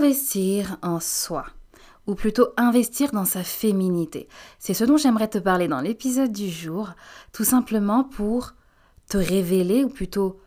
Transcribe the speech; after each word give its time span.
Investir 0.00 0.78
en 0.80 0.98
soi, 0.98 1.44
ou 2.06 2.14
plutôt 2.14 2.54
investir 2.56 3.10
dans 3.10 3.26
sa 3.26 3.44
féminité. 3.44 4.30
C'est 4.58 4.72
ce 4.72 4.84
dont 4.84 4.96
j'aimerais 4.96 5.28
te 5.28 5.36
parler 5.36 5.68
dans 5.68 5.82
l'épisode 5.82 6.32
du 6.32 6.48
jour, 6.48 6.88
tout 7.34 7.44
simplement 7.44 8.04
pour 8.04 8.54
te 9.10 9.18
révéler, 9.18 9.84
ou 9.84 9.90
plutôt 9.90 10.40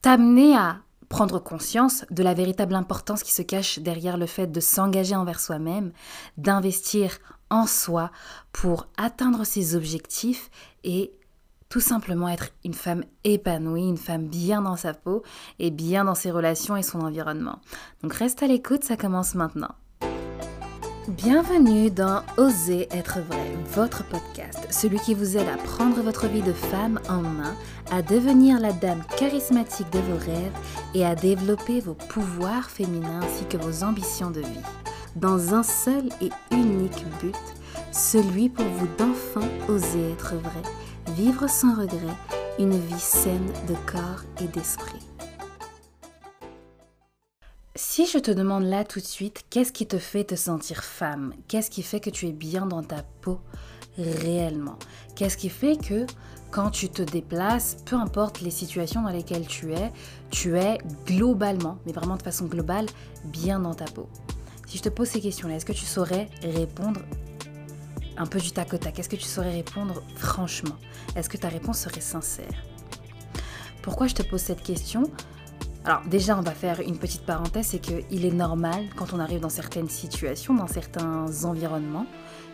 t'amener 0.00 0.56
à 0.56 0.80
prendre 1.08 1.38
conscience 1.38 2.04
de 2.10 2.24
la 2.24 2.34
véritable 2.34 2.74
importance 2.74 3.22
qui 3.22 3.30
se 3.30 3.42
cache 3.42 3.78
derrière 3.78 4.16
le 4.16 4.26
fait 4.26 4.48
de 4.48 4.58
s'engager 4.58 5.14
envers 5.14 5.38
soi-même, 5.38 5.92
d'investir 6.36 7.18
en 7.50 7.68
soi 7.68 8.10
pour 8.50 8.88
atteindre 8.96 9.44
ses 9.44 9.76
objectifs 9.76 10.50
et 10.82 11.12
tout 11.72 11.80
simplement 11.80 12.28
être 12.28 12.50
une 12.66 12.74
femme 12.74 13.02
épanouie, 13.24 13.88
une 13.88 13.96
femme 13.96 14.26
bien 14.26 14.60
dans 14.60 14.76
sa 14.76 14.92
peau 14.92 15.22
et 15.58 15.70
bien 15.70 16.04
dans 16.04 16.14
ses 16.14 16.30
relations 16.30 16.76
et 16.76 16.82
son 16.82 17.00
environnement. 17.00 17.60
Donc 18.02 18.12
reste 18.12 18.42
à 18.42 18.46
l'écoute, 18.46 18.84
ça 18.84 18.98
commence 18.98 19.34
maintenant. 19.34 19.70
Bienvenue 21.08 21.90
dans 21.90 22.20
Oser 22.36 22.88
être 22.90 23.20
vrai, 23.20 23.56
votre 23.70 24.06
podcast, 24.06 24.68
celui 24.70 24.98
qui 24.98 25.14
vous 25.14 25.38
aide 25.38 25.48
à 25.48 25.56
prendre 25.56 26.02
votre 26.02 26.26
vie 26.26 26.42
de 26.42 26.52
femme 26.52 27.00
en 27.08 27.22
main, 27.22 27.54
à 27.90 28.02
devenir 28.02 28.60
la 28.60 28.74
dame 28.74 29.02
charismatique 29.16 29.90
de 29.92 29.98
vos 30.00 30.18
rêves 30.18 30.52
et 30.92 31.06
à 31.06 31.14
développer 31.14 31.80
vos 31.80 31.94
pouvoirs 31.94 32.68
féminins 32.68 33.22
ainsi 33.22 33.46
que 33.46 33.56
vos 33.56 33.82
ambitions 33.82 34.30
de 34.30 34.40
vie, 34.40 34.66
dans 35.16 35.54
un 35.54 35.62
seul 35.62 36.10
et 36.20 36.28
unique 36.50 37.06
but, 37.22 37.34
celui 37.92 38.50
pour 38.50 38.66
vous 38.66 38.88
d'enfin 38.98 39.48
oser 39.68 40.12
être 40.12 40.34
vrai 40.34 40.62
Vivre 41.16 41.46
sans 41.46 41.74
regret, 41.74 42.16
une 42.58 42.78
vie 42.78 42.98
saine 42.98 43.52
de 43.68 43.74
corps 43.90 44.24
et 44.40 44.46
d'esprit. 44.46 44.98
Si 47.74 48.06
je 48.06 48.16
te 48.18 48.30
demande 48.30 48.64
là 48.64 48.84
tout 48.84 49.00
de 49.00 49.04
suite, 49.04 49.44
qu'est-ce 49.50 49.72
qui 49.72 49.86
te 49.86 49.98
fait 49.98 50.24
te 50.24 50.36
sentir 50.36 50.82
femme? 50.82 51.34
Qu'est-ce 51.48 51.70
qui 51.70 51.82
fait 51.82 52.00
que 52.00 52.08
tu 52.08 52.28
es 52.28 52.32
bien 52.32 52.64
dans 52.64 52.82
ta 52.82 53.02
peau 53.20 53.40
réellement? 53.98 54.78
Qu'est-ce 55.14 55.36
qui 55.36 55.50
fait 55.50 55.76
que 55.76 56.06
quand 56.50 56.70
tu 56.70 56.88
te 56.88 57.02
déplaces, 57.02 57.76
peu 57.84 57.96
importe 57.96 58.40
les 58.40 58.50
situations 58.50 59.02
dans 59.02 59.10
lesquelles 59.10 59.46
tu 59.46 59.74
es, 59.74 59.92
tu 60.30 60.56
es 60.56 60.78
globalement, 61.06 61.78
mais 61.84 61.92
vraiment 61.92 62.16
de 62.16 62.22
façon 62.22 62.46
globale, 62.46 62.86
bien 63.24 63.60
dans 63.60 63.74
ta 63.74 63.84
peau? 63.84 64.08
Si 64.66 64.78
je 64.78 64.82
te 64.84 64.88
pose 64.88 65.08
ces 65.08 65.20
questions-là, 65.20 65.56
est-ce 65.56 65.66
que 65.66 65.72
tu 65.72 65.84
saurais 65.84 66.30
répondre 66.42 67.00
un 68.16 68.26
peu 68.26 68.40
du 68.40 68.52
tac 68.52 68.72
au 68.74 68.78
tac. 68.78 68.98
Est-ce 68.98 69.08
que 69.08 69.16
tu 69.16 69.24
saurais 69.24 69.52
répondre 69.52 70.02
franchement? 70.16 70.76
Est-ce 71.16 71.28
que 71.28 71.36
ta 71.36 71.48
réponse 71.48 71.78
serait 71.78 72.00
sincère? 72.00 72.64
Pourquoi 73.82 74.06
je 74.06 74.14
te 74.14 74.22
pose 74.22 74.40
cette 74.40 74.62
question? 74.62 75.04
Alors 75.84 76.02
déjà, 76.06 76.38
on 76.38 76.42
va 76.42 76.52
faire 76.52 76.80
une 76.80 76.96
petite 76.96 77.26
parenthèse, 77.26 77.66
c'est 77.66 77.80
qu'il 77.80 78.24
est 78.24 78.32
normal 78.32 78.84
quand 78.94 79.12
on 79.12 79.18
arrive 79.18 79.40
dans 79.40 79.48
certaines 79.48 79.88
situations, 79.88 80.54
dans 80.54 80.68
certains 80.68 81.26
environnements 81.44 82.06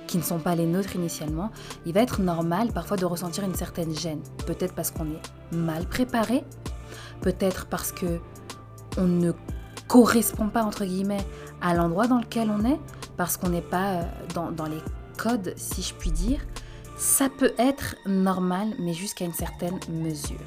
qui 0.06 0.16
ne 0.16 0.22
sont 0.22 0.38
pas 0.38 0.54
les 0.54 0.64
nôtres 0.64 0.96
initialement, 0.96 1.50
il 1.84 1.92
va 1.92 2.00
être 2.00 2.22
normal 2.22 2.72
parfois 2.72 2.96
de 2.96 3.04
ressentir 3.04 3.44
une 3.44 3.54
certaine 3.54 3.94
gêne. 3.94 4.20
Peut-être 4.46 4.74
parce 4.74 4.90
qu'on 4.90 5.04
est 5.04 5.54
mal 5.54 5.86
préparé, 5.86 6.44
peut-être 7.20 7.66
parce 7.66 7.92
que 7.92 8.18
on 8.96 9.06
ne 9.06 9.32
correspond 9.86 10.48
pas 10.48 10.62
entre 10.62 10.86
guillemets 10.86 11.26
à 11.60 11.74
l'endroit 11.74 12.06
dans 12.06 12.18
lequel 12.18 12.50
on 12.50 12.64
est, 12.64 12.80
parce 13.18 13.36
qu'on 13.36 13.50
n'est 13.50 13.60
pas 13.60 13.96
euh, 13.96 14.02
dans, 14.34 14.50
dans 14.50 14.66
les 14.66 14.80
code, 15.18 15.52
si 15.56 15.82
je 15.82 15.92
puis 15.92 16.10
dire, 16.10 16.40
ça 16.96 17.28
peut 17.28 17.52
être 17.58 17.96
normal, 18.06 18.72
mais 18.78 18.94
jusqu'à 18.94 19.24
une 19.24 19.34
certaine 19.34 19.78
mesure. 19.90 20.40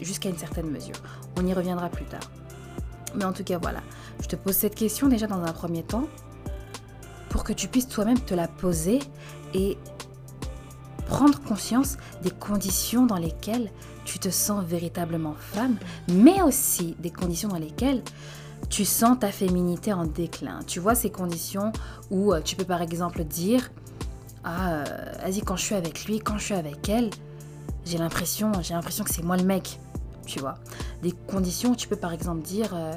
Jusqu'à 0.00 0.28
une 0.28 0.38
certaine 0.38 0.70
mesure. 0.70 0.94
On 1.38 1.46
y 1.46 1.52
reviendra 1.52 1.88
plus 1.88 2.04
tard. 2.04 2.30
Mais 3.16 3.24
en 3.24 3.32
tout 3.32 3.44
cas, 3.44 3.58
voilà. 3.58 3.80
Je 4.22 4.26
te 4.26 4.36
pose 4.36 4.54
cette 4.54 4.74
question 4.74 5.08
déjà 5.08 5.26
dans 5.26 5.42
un 5.42 5.52
premier 5.52 5.82
temps 5.82 6.06
pour 7.28 7.44
que 7.44 7.52
tu 7.52 7.68
puisses 7.68 7.88
toi-même 7.88 8.20
te 8.20 8.34
la 8.34 8.46
poser 8.48 9.00
et 9.52 9.76
prendre 11.06 11.40
conscience 11.40 11.96
des 12.22 12.30
conditions 12.30 13.06
dans 13.06 13.16
lesquelles 13.16 13.70
tu 14.04 14.18
te 14.18 14.30
sens 14.30 14.64
véritablement 14.64 15.34
femme, 15.38 15.76
mais 16.12 16.42
aussi 16.42 16.96
des 16.98 17.10
conditions 17.10 17.48
dans 17.48 17.58
lesquelles 17.58 18.02
tu 18.70 18.84
sens 18.84 19.18
ta 19.18 19.30
féminité 19.30 19.92
en 19.92 20.06
déclin. 20.06 20.60
Tu 20.66 20.80
vois 20.80 20.94
ces 20.94 21.10
conditions 21.10 21.72
où 22.10 22.32
euh, 22.32 22.40
tu 22.42 22.56
peux 22.56 22.64
par 22.64 22.82
exemple 22.82 23.24
dire 23.24 23.70
ah, 24.44 24.72
euh, 24.72 24.84
vas-y, 25.22 25.40
quand 25.40 25.56
je 25.56 25.64
suis 25.64 25.74
avec 25.74 26.04
lui, 26.04 26.18
quand 26.18 26.38
je 26.38 26.44
suis 26.44 26.54
avec 26.54 26.88
elle, 26.88 27.10
j'ai 27.86 27.98
l'impression, 27.98 28.52
j'ai 28.62 28.74
l'impression 28.74 29.04
que 29.04 29.12
c'est 29.12 29.22
moi 29.22 29.36
le 29.36 29.44
mec, 29.44 29.78
tu 30.26 30.38
vois. 30.38 30.56
Des 31.02 31.12
conditions 31.12 31.74
tu 31.74 31.88
peux 31.88 31.96
par 31.96 32.12
exemple 32.12 32.42
dire, 32.42 32.74
euh, 32.74 32.92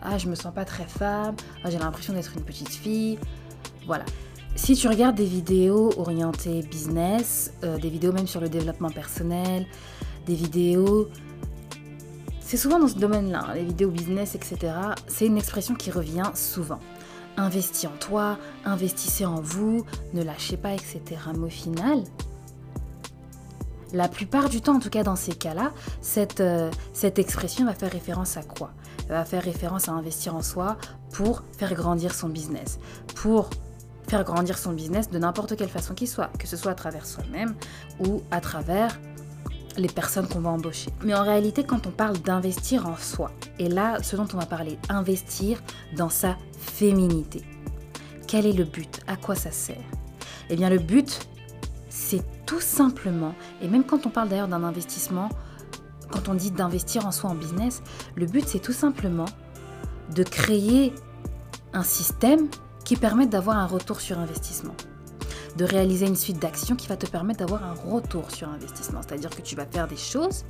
ah, 0.00 0.18
je 0.18 0.28
me 0.28 0.34
sens 0.34 0.52
pas 0.54 0.64
très 0.64 0.84
femme, 0.84 1.34
ah, 1.64 1.70
j'ai 1.70 1.78
l'impression 1.78 2.12
d'être 2.12 2.32
une 2.36 2.44
petite 2.44 2.70
fille, 2.70 3.18
voilà. 3.86 4.04
Si 4.54 4.74
tu 4.74 4.86
regardes 4.86 5.16
des 5.16 5.24
vidéos 5.24 5.92
orientées 5.96 6.60
business, 6.62 7.54
euh, 7.64 7.78
des 7.78 7.88
vidéos 7.88 8.12
même 8.12 8.26
sur 8.26 8.40
le 8.40 8.50
développement 8.50 8.90
personnel, 8.90 9.66
des 10.26 10.34
vidéos 10.34 11.08
c'est 12.52 12.58
souvent 12.58 12.78
dans 12.78 12.88
ce 12.88 12.98
domaine-là, 12.98 13.46
hein, 13.48 13.54
les 13.54 13.64
vidéos 13.64 13.88
business, 13.88 14.34
etc. 14.34 14.74
C'est 15.06 15.24
une 15.24 15.38
expression 15.38 15.74
qui 15.74 15.90
revient 15.90 16.30
souvent. 16.34 16.80
Investis 17.36 17.88
en 17.88 17.96
toi, 17.98 18.38
investissez 18.64 19.24
en 19.24 19.40
vous, 19.40 19.84
ne 20.12 20.22
lâchez 20.22 20.56
pas, 20.56 20.74
etc. 20.74 21.00
Mais 21.34 21.46
au 21.46 21.48
final, 21.48 22.02
la 23.92 24.08
plupart 24.08 24.48
du 24.48 24.60
temps, 24.60 24.76
en 24.76 24.80
tout 24.80 24.90
cas 24.90 25.02
dans 25.02 25.16
ces 25.16 25.32
cas-là, 25.32 25.72
cette, 26.00 26.40
euh, 26.40 26.70
cette 26.92 27.18
expression 27.18 27.64
va 27.64 27.74
faire 27.74 27.90
référence 27.90 28.36
à 28.36 28.42
quoi? 28.42 28.72
Elle 29.08 29.16
va 29.16 29.24
faire 29.24 29.42
référence 29.42 29.88
à 29.88 29.92
investir 29.92 30.34
en 30.34 30.42
soi 30.42 30.76
pour 31.12 31.42
faire 31.58 31.74
grandir 31.74 32.14
son 32.14 32.28
business, 32.28 32.78
pour 33.14 33.50
faire 34.08 34.24
grandir 34.24 34.58
son 34.58 34.72
business 34.72 35.10
de 35.10 35.18
n'importe 35.18 35.56
quelle 35.56 35.68
façon 35.68 35.94
qu'il 35.94 36.08
soit, 36.08 36.30
que 36.38 36.46
ce 36.46 36.56
soit 36.56 36.72
à 36.72 36.74
travers 36.74 37.06
soi-même 37.06 37.54
ou 38.00 38.22
à 38.30 38.40
travers 38.40 38.98
les 39.76 39.88
personnes 39.88 40.28
qu'on 40.28 40.40
va 40.40 40.50
embaucher. 40.50 40.90
Mais 41.04 41.14
en 41.14 41.22
réalité, 41.22 41.64
quand 41.64 41.86
on 41.86 41.90
parle 41.90 42.18
d'investir 42.18 42.86
en 42.86 42.96
soi, 42.96 43.30
et 43.58 43.68
là, 43.68 44.02
ce 44.02 44.16
dont 44.16 44.28
on 44.34 44.38
va 44.38 44.46
parler, 44.46 44.78
investir 44.88 45.62
dans 45.96 46.08
sa 46.08 46.36
féminité. 46.58 47.42
Quel 48.26 48.46
est 48.46 48.52
le 48.52 48.64
but? 48.64 49.00
À 49.06 49.16
quoi 49.16 49.34
ça 49.34 49.50
sert? 49.50 49.82
Eh 50.50 50.56
bien, 50.56 50.70
le 50.70 50.78
but, 50.78 51.20
c'est 51.88 52.22
tout 52.46 52.60
simplement, 52.60 53.34
et 53.60 53.68
même 53.68 53.84
quand 53.84 54.06
on 54.06 54.10
parle 54.10 54.28
d'ailleurs 54.28 54.48
d'un 54.48 54.64
investissement, 54.64 55.28
quand 56.10 56.28
on 56.28 56.34
dit 56.34 56.50
d'investir 56.50 57.06
en 57.06 57.12
soi 57.12 57.30
en 57.30 57.34
business, 57.34 57.82
le 58.14 58.26
but, 58.26 58.46
c'est 58.46 58.58
tout 58.60 58.72
simplement 58.72 59.26
de 60.14 60.22
créer 60.22 60.94
un 61.72 61.82
système 61.82 62.48
qui 62.84 62.96
permette 62.96 63.30
d'avoir 63.30 63.56
un 63.56 63.66
retour 63.66 64.00
sur 64.00 64.18
investissement 64.18 64.74
de 65.56 65.64
réaliser 65.64 66.06
une 66.06 66.16
suite 66.16 66.38
d'actions 66.38 66.76
qui 66.76 66.88
va 66.88 66.96
te 66.96 67.06
permettre 67.06 67.40
d'avoir 67.40 67.64
un 67.64 67.74
retour 67.74 68.30
sur 68.30 68.48
investissement. 68.48 69.00
C'est-à-dire 69.02 69.30
que 69.30 69.42
tu 69.42 69.56
vas 69.56 69.66
faire 69.66 69.88
des 69.88 69.96
choses 69.96 70.44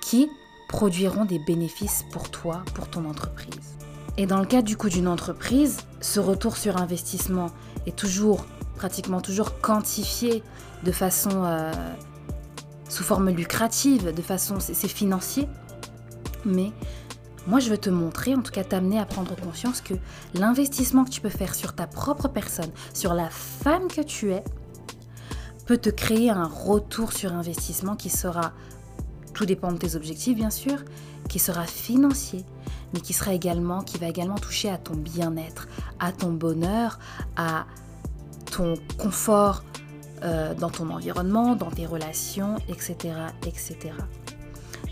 qui 0.00 0.28
produiront 0.68 1.24
des 1.24 1.38
bénéfices 1.38 2.04
pour 2.12 2.30
toi, 2.30 2.62
pour 2.74 2.88
ton 2.88 3.04
entreprise. 3.04 3.76
Et 4.16 4.26
dans 4.26 4.40
le 4.40 4.46
cas 4.46 4.62
du 4.62 4.76
coup 4.76 4.88
d'une 4.88 5.08
entreprise, 5.08 5.78
ce 6.00 6.20
retour 6.20 6.56
sur 6.56 6.76
investissement 6.76 7.50
est 7.86 7.96
toujours, 7.96 8.46
pratiquement 8.76 9.20
toujours 9.20 9.60
quantifié 9.60 10.42
de 10.84 10.92
façon 10.92 11.44
euh, 11.44 11.72
sous 12.88 13.04
forme 13.04 13.30
lucrative, 13.30 14.12
de 14.14 14.22
façon 14.22 14.56
c'est 14.60 14.88
financier, 14.88 15.48
mais 16.44 16.72
moi, 17.46 17.58
je 17.58 17.70
veux 17.70 17.78
te 17.78 17.90
montrer, 17.90 18.34
en 18.34 18.42
tout 18.42 18.52
cas 18.52 18.62
t'amener 18.62 18.98
à 18.98 19.04
prendre 19.04 19.34
conscience 19.34 19.80
que 19.80 19.94
l'investissement 20.34 21.04
que 21.04 21.10
tu 21.10 21.20
peux 21.20 21.28
faire 21.28 21.54
sur 21.54 21.74
ta 21.74 21.86
propre 21.86 22.28
personne, 22.28 22.70
sur 22.94 23.14
la 23.14 23.30
femme 23.30 23.88
que 23.88 24.00
tu 24.00 24.32
es, 24.32 24.44
peut 25.66 25.78
te 25.78 25.90
créer 25.90 26.30
un 26.30 26.46
retour 26.46 27.12
sur 27.12 27.32
investissement 27.32 27.96
qui 27.96 28.10
sera, 28.10 28.52
tout 29.34 29.46
dépend 29.46 29.72
de 29.72 29.78
tes 29.78 29.96
objectifs 29.96 30.36
bien 30.36 30.50
sûr, 30.50 30.78
qui 31.28 31.38
sera 31.38 31.64
financier, 31.64 32.44
mais 32.92 33.00
qui 33.00 33.12
sera 33.12 33.32
également, 33.32 33.82
qui 33.82 33.98
va 33.98 34.08
également 34.08 34.36
toucher 34.36 34.70
à 34.70 34.78
ton 34.78 34.94
bien-être, 34.94 35.68
à 35.98 36.12
ton 36.12 36.32
bonheur, 36.32 36.98
à 37.36 37.66
ton 38.50 38.74
confort 38.98 39.64
euh, 40.22 40.54
dans 40.54 40.70
ton 40.70 40.90
environnement, 40.90 41.56
dans 41.56 41.70
tes 41.70 41.86
relations, 41.86 42.56
etc., 42.68 43.14
etc. 43.46 43.76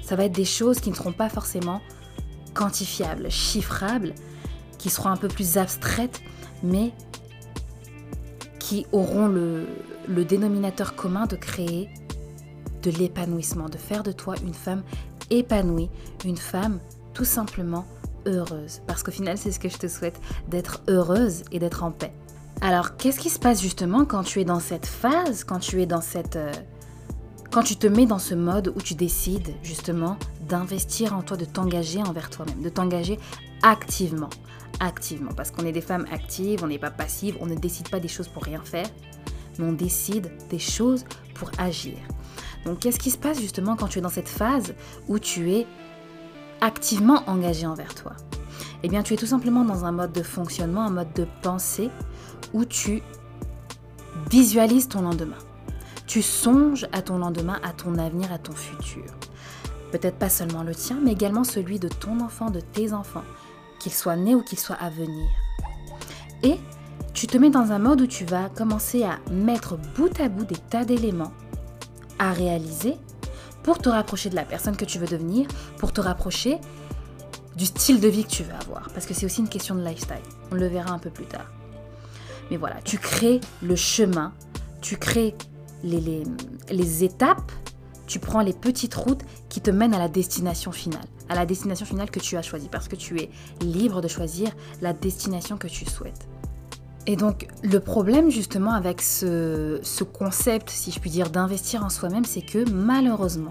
Ça 0.03 0.17
va 0.17 0.25
être 0.25 0.33
des 0.33 0.45
choses 0.45 0.81
qui 0.81 0.91
ne 0.91 0.95
seront 0.95 1.13
pas 1.13 1.29
forcément 1.29 1.81
quantifiables, 2.55 3.31
chiffrables, 3.31 4.15
qui 4.79 4.91
seront 4.91 5.11
un 5.11 5.17
peu 5.17 5.29
plus 5.29 5.59
abstraites, 5.59 6.21
mais 6.63 6.93
qui 8.59 8.87
auront 8.93 9.27
le, 9.27 9.67
dénominateur 10.25 10.95
commun 10.95 11.27
de 11.27 11.37
créer 11.37 11.89
de 12.83 12.91
l'épanouissement, 12.91 13.69
de 13.69 13.77
faire 13.77 14.03
de 14.03 14.13
toi 14.13 14.35
une 14.43 14.55
femme 14.55 14.83
épanouie, 15.29 15.91
une 16.25 16.37
femme 16.37 16.79
tout 17.15 17.25
simplement 17.25 17.85
heureuse. 18.27 18.81
Parce 18.87 19.03
qu'au 19.03 19.11
final, 19.11 19.37
c'est 19.39 19.53
ce 19.53 19.59
que 19.59 19.69
je 19.69 19.77
te 19.77 19.89
souhaite, 19.89 20.21
d'être 20.49 20.83
heureuse 20.89 21.43
et 21.53 21.59
d'être 21.59 21.83
en 21.83 21.91
paix. 21.91 22.13
Alors, 22.61 22.97
qu'est-ce 22.97 23.19
qui 23.19 23.31
se 23.31 23.39
passe 23.39 23.61
justement 23.61 24.05
quand 24.05 24.23
tu 24.23 24.41
es 24.41 24.45
dans 24.45 24.61
cette 24.61 24.87
phase, 24.87 25.45
quand 25.45 25.59
tu 25.59 25.81
es 25.83 25.87
dans 25.87 26.03
cette... 26.03 26.37
Euh, 26.37 26.53
quand 27.51 27.63
tu 27.63 27.77
te 27.77 27.87
mets 27.87 28.07
dans 28.07 28.19
ce 28.19 28.35
mode 28.35 28.73
où 28.77 28.81
tu 28.81 28.95
décides 28.95 29.53
justement 29.63 30.17
d'investir 30.51 31.15
en 31.17 31.23
toi, 31.23 31.37
de 31.37 31.45
t'engager 31.45 32.03
envers 32.03 32.29
toi-même, 32.29 32.61
de 32.61 32.69
t'engager 32.69 33.19
activement. 33.63 34.31
activement. 34.81 35.33
Parce 35.37 35.51
qu'on 35.51 35.65
est 35.65 35.73
des 35.73 35.81
femmes 35.81 36.07
actives, 36.11 36.61
on 36.65 36.67
n'est 36.67 36.79
pas 36.79 36.91
passives, 36.91 37.37
on 37.41 37.47
ne 37.47 37.55
décide 37.55 37.89
pas 37.89 38.01
des 38.01 38.09
choses 38.09 38.29
pour 38.29 38.43
rien 38.43 38.63
faire, 38.65 38.89
mais 39.59 39.65
on 39.65 39.73
décide 39.73 40.31
des 40.49 40.59
choses 40.59 41.05
pour 41.35 41.51
agir. 41.59 41.99
Donc 42.65 42.81
qu'est-ce 42.81 42.99
qui 42.99 43.11
se 43.11 43.19
passe 43.19 43.41
justement 43.41 43.77
quand 43.77 43.89
tu 43.89 43.99
es 43.99 44.03
dans 44.03 44.09
cette 44.09 44.29
phase 44.29 44.75
où 45.09 45.19
tu 45.19 45.53
es 45.53 45.67
activement 46.61 47.23
engagé 47.27 47.67
envers 47.67 47.95
toi? 47.95 48.13
Eh 48.83 48.89
bien 48.89 49.03
tu 49.03 49.15
es 49.15 49.17
tout 49.17 49.27
simplement 49.27 49.65
dans 49.65 49.85
un 49.85 49.93
mode 49.93 50.13
de 50.13 50.23
fonctionnement, 50.23 50.83
un 50.83 50.91
mode 50.91 51.13
de 51.15 51.27
pensée 51.43 51.91
où 52.53 52.65
tu 52.65 53.03
visualises 54.31 54.89
ton 54.89 55.03
lendemain. 55.03 55.39
Tu 56.07 56.23
songes 56.23 56.87
à 56.93 57.03
ton 57.03 57.19
lendemain, 57.19 57.59
à 57.63 57.73
ton 57.73 57.97
avenir, 57.99 58.33
à 58.33 58.39
ton 58.39 58.53
futur. 58.53 59.05
Peut-être 59.93 60.17
pas 60.17 60.29
seulement 60.29 60.63
le 60.63 60.75
tien, 60.75 60.99
mais 61.03 61.13
également 61.13 61.45
celui 61.45 61.79
de 61.79 61.89
ton 61.89 62.21
enfant, 62.21 62.51
de 62.51 62.61
tes 62.61 62.93
enfants, 62.93 63.25
qu'ils 63.81 63.93
soient 63.93 64.17
nés 64.17 64.35
ou 64.35 64.43
qu'ils 64.43 64.59
soient 64.59 64.77
à 64.77 64.91
venir. 64.91 65.29
Et 66.43 66.57
tu 67.13 67.27
te 67.27 67.37
mets 67.37 67.51
dans 67.51 67.73
un 67.73 67.79
mode 67.79 68.01
où 68.03 68.07
tu 68.07 68.25
vas 68.25 68.49
commencer 68.49 69.03
à 69.03 69.19
mettre 69.31 69.77
bout 69.97 70.21
à 70.21 70.29
bout 70.29 70.45
des 70.45 70.57
tas 70.57 70.85
d'éléments 70.85 71.33
à 72.19 72.33
réaliser 72.33 72.97
pour 73.63 73.79
te 73.79 73.89
rapprocher 73.89 74.31
de 74.31 74.37
la 74.37 74.45
personne 74.45 74.77
que 74.77 74.85
tu 74.85 74.99
veux 74.99 75.07
devenir, 75.07 75.49
pour 75.79 75.93
te 75.93 76.01
rapprocher 76.01 76.59
du 77.57 77.67
style 77.67 78.01
de 78.01 78.09
vie 78.09 78.25
que 78.25 78.31
tu 78.31 78.43
veux 78.43 78.55
avoir. 78.55 78.89
Parce 78.95 79.07
que 79.07 79.15
c'est 79.15 79.27
aussi 79.27 79.41
une 79.41 79.49
question 79.49 79.75
de 79.75 79.85
lifestyle. 79.85 80.17
On 80.51 80.55
le 80.55 80.67
verra 80.67 80.93
un 80.93 80.99
peu 80.99 81.11
plus 81.11 81.27
tard. 81.27 81.47
Mais 82.51 82.57
voilà, 82.57 82.77
tu 82.85 82.99
crées 82.99 83.41
le 83.63 83.77
chemin, 83.77 84.33
tu 84.81 84.97
crées 84.97 85.35
les, 85.83 86.25
les, 86.71 87.05
étapes, 87.05 87.53
tu 88.11 88.19
prends 88.19 88.41
les 88.41 88.53
petites 88.53 88.97
routes 88.97 89.23
qui 89.49 89.61
te 89.61 89.71
mènent 89.71 89.95
à 89.95 89.99
la 90.01 90.09
destination 90.09 90.73
finale, 90.73 91.05
à 91.29 91.37
la 91.37 91.47
destination 91.47 91.87
finale 91.87 92.11
que 92.11 92.19
tu 92.19 92.37
as 92.37 92.43
choisie, 92.43 92.69
parce 92.69 92.89
que 92.89 92.97
tu 92.97 93.21
es 93.21 93.31
libre 93.61 94.01
de 94.01 94.09
choisir 94.09 94.51
la 94.83 94.93
destination 94.93 95.57
que 95.57 95.69
tu 95.69 95.85
souhaites. 95.85 96.27
Et 97.07 97.15
donc 97.15 97.47
le 97.63 97.79
problème 97.79 98.29
justement 98.29 98.73
avec 98.73 99.01
ce, 99.01 99.79
ce 99.85 100.03
concept, 100.03 100.71
si 100.71 100.91
je 100.91 100.99
puis 100.99 101.11
dire, 101.11 101.31
d'investir 101.31 101.85
en 101.85 101.89
soi-même, 101.89 102.25
c'est 102.25 102.43
que 102.43 102.69
malheureusement, 102.69 103.51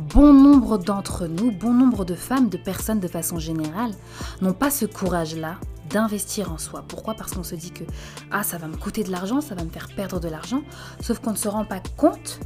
bon 0.00 0.32
nombre 0.32 0.76
d'entre 0.76 1.28
nous, 1.28 1.52
bon 1.52 1.72
nombre 1.72 2.04
de 2.04 2.16
femmes, 2.16 2.48
de 2.48 2.56
personnes 2.56 2.98
de 2.98 3.08
façon 3.08 3.38
générale, 3.38 3.92
n'ont 4.40 4.52
pas 4.52 4.72
ce 4.72 4.84
courage-là 4.84 5.58
d'investir 5.90 6.52
en 6.52 6.58
soi. 6.58 6.84
Pourquoi? 6.88 7.14
Parce 7.14 7.34
qu'on 7.34 7.44
se 7.44 7.54
dit 7.54 7.70
que 7.70 7.84
ah 8.32 8.42
ça 8.42 8.58
va 8.58 8.66
me 8.66 8.76
coûter 8.76 9.04
de 9.04 9.12
l'argent, 9.12 9.40
ça 9.40 9.54
va 9.54 9.62
me 9.62 9.70
faire 9.70 9.86
perdre 9.94 10.18
de 10.18 10.28
l'argent, 10.28 10.62
sauf 11.00 11.20
qu'on 11.20 11.32
ne 11.32 11.36
se 11.36 11.46
rend 11.46 11.64
pas 11.64 11.80
compte 11.96 12.40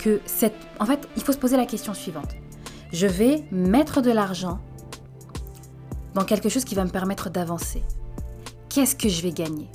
que 0.00 0.20
cette 0.24 0.54
en 0.78 0.86
fait, 0.86 1.06
il 1.16 1.22
faut 1.22 1.32
se 1.32 1.38
poser 1.38 1.56
la 1.56 1.66
question 1.66 1.94
suivante. 1.94 2.34
Je 2.92 3.06
vais 3.06 3.44
mettre 3.52 4.00
de 4.00 4.10
l'argent 4.10 4.58
dans 6.14 6.24
quelque 6.24 6.48
chose 6.48 6.64
qui 6.64 6.74
va 6.74 6.84
me 6.84 6.90
permettre 6.90 7.30
d'avancer. 7.30 7.84
Qu'est-ce 8.68 8.96
que 8.96 9.08
je 9.08 9.22
vais 9.22 9.32
gagner? 9.32 9.68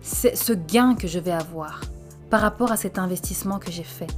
C'est 0.00 0.36
ce 0.36 0.52
gain 0.52 0.94
que 0.94 1.06
je 1.06 1.18
vais 1.18 1.32
avoir 1.32 1.82
par 2.30 2.40
rapport 2.40 2.72
à 2.72 2.76
cet 2.76 2.98
investissement 2.98 3.58
que 3.58 3.70
j'ai 3.70 3.84
fait. 3.84 4.08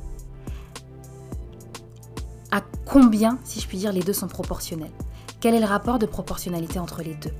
À 2.50 2.62
combien, 2.87 3.38
si 3.44 3.61
je 3.61 3.67
puis 3.67 3.79
dire, 3.79 3.93
les 3.93 4.03
deux 4.03 4.12
sont 4.12 4.29
proportionnels? 4.29 4.93
Quel 5.41 5.55
est 5.55 5.61
le 5.61 5.67
rapport 5.67 5.99
de 5.99 6.06
proportionnalité 6.06 6.79
entre 6.79 7.03
les 7.03 7.14
deux? 7.14 7.32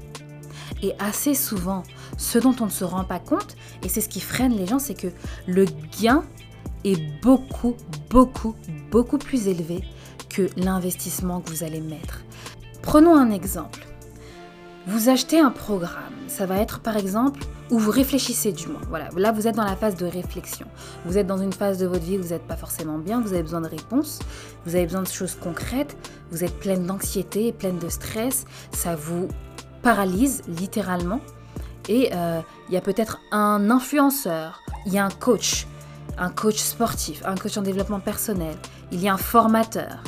Et 0.83 0.95
assez 0.99 1.35
souvent, 1.35 1.83
ce 2.17 2.39
dont 2.39 2.55
on 2.61 2.67
ne 2.67 2.71
se 2.71 2.85
rend 2.85 3.05
pas 3.05 3.19
compte, 3.19 3.56
et 3.83 3.89
c'est 3.89 4.01
ce 4.01 4.09
qui 4.09 4.21
freine 4.21 4.55
les 4.56 4.67
gens, 4.67 4.79
c'est 4.79 4.95
que 4.95 5.09
le 5.47 5.67
gain 6.01 6.23
est 6.85 7.00
beaucoup, 7.23 7.77
beaucoup, 8.09 8.55
beaucoup 8.91 9.19
plus 9.19 9.49
élevé 9.49 9.82
que 10.29 10.49
l'investissement 10.56 11.41
que 11.41 11.50
vous 11.50 11.65
allez 11.65 11.81
mettre. 11.81 12.23
Prenons 12.82 13.17
un 13.17 13.31
exemple. 13.31 13.87
Vous 14.87 15.11
achetez 15.11 15.38
un 15.38 15.50
programme, 15.50 16.15
ça 16.27 16.47
va 16.47 16.56
être 16.56 16.81
par 16.81 16.97
exemple, 16.97 17.41
ou 17.71 17.79
vous 17.79 17.91
réfléchissez 17.91 18.50
du 18.50 18.67
moins. 18.67 18.81
Voilà, 18.88 19.11
là 19.15 19.31
vous 19.31 19.47
êtes 19.47 19.55
dans 19.55 19.65
la 19.65 19.77
phase 19.77 19.94
de 19.94 20.06
réflexion. 20.06 20.67
Vous 21.05 21.19
êtes 21.19 21.27
dans 21.27 21.37
une 21.37 21.53
phase 21.53 21.79
de 21.79 21.87
votre 21.87 22.03
vie 22.03 22.19
où 22.19 22.23
vous 22.23 22.31
n'êtes 22.31 22.47
pas 22.47 22.56
forcément 22.56 22.99
bien, 22.99 23.21
vous 23.21 23.32
avez 23.35 23.43
besoin 23.43 23.61
de 23.61 23.69
réponses, 23.69 24.21
vous 24.65 24.75
avez 24.75 24.87
besoin 24.87 25.03
de 25.03 25.09
choses 25.09 25.37
concrètes, 25.41 25.97
vous 26.31 26.44
êtes 26.44 26.59
pleine 26.59 26.87
d'anxiété, 26.87 27.53
pleine 27.53 27.79
de 27.79 27.88
stress, 27.91 28.47
ça 28.73 28.97
vous 28.97 29.29
paralyse 29.82 30.43
littéralement. 30.49 31.21
Et 31.88 32.11
euh, 32.15 32.41
il 32.69 32.75
y 32.75 32.77
a 32.77 32.81
peut-être 32.81 33.21
un 33.32 33.71
influenceur, 33.71 34.62
il 34.87 34.94
y 34.94 34.99
a 34.99 35.05
un 35.05 35.11
coach, 35.11 35.67
un 36.19 36.31
coach 36.31 36.59
sportif, 36.59 37.23
un 37.25 37.35
coach 37.35 37.57
en 37.57 37.62
développement 37.62 38.01
personnel, 38.01 38.57
il 38.93 39.01
y 39.01 39.09
a 39.09 39.15
un 39.15 39.19
formateur 39.19 40.03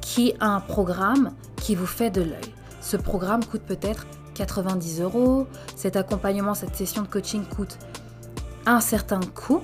qui 0.00 0.34
a 0.40 0.46
un 0.46 0.60
programme 0.60 1.32
qui 1.56 1.74
vous 1.74 1.86
fait 1.86 2.10
de 2.10 2.22
l'œil. 2.22 2.54
Ce 2.80 2.96
programme 2.96 3.44
coûte 3.44 3.62
peut-être 3.62 4.06
90 4.34 5.00
euros, 5.00 5.46
cet 5.74 5.96
accompagnement, 5.96 6.54
cette 6.54 6.76
session 6.76 7.02
de 7.02 7.08
coaching 7.08 7.44
coûte 7.44 7.78
un 8.66 8.80
certain 8.80 9.20
coût, 9.20 9.62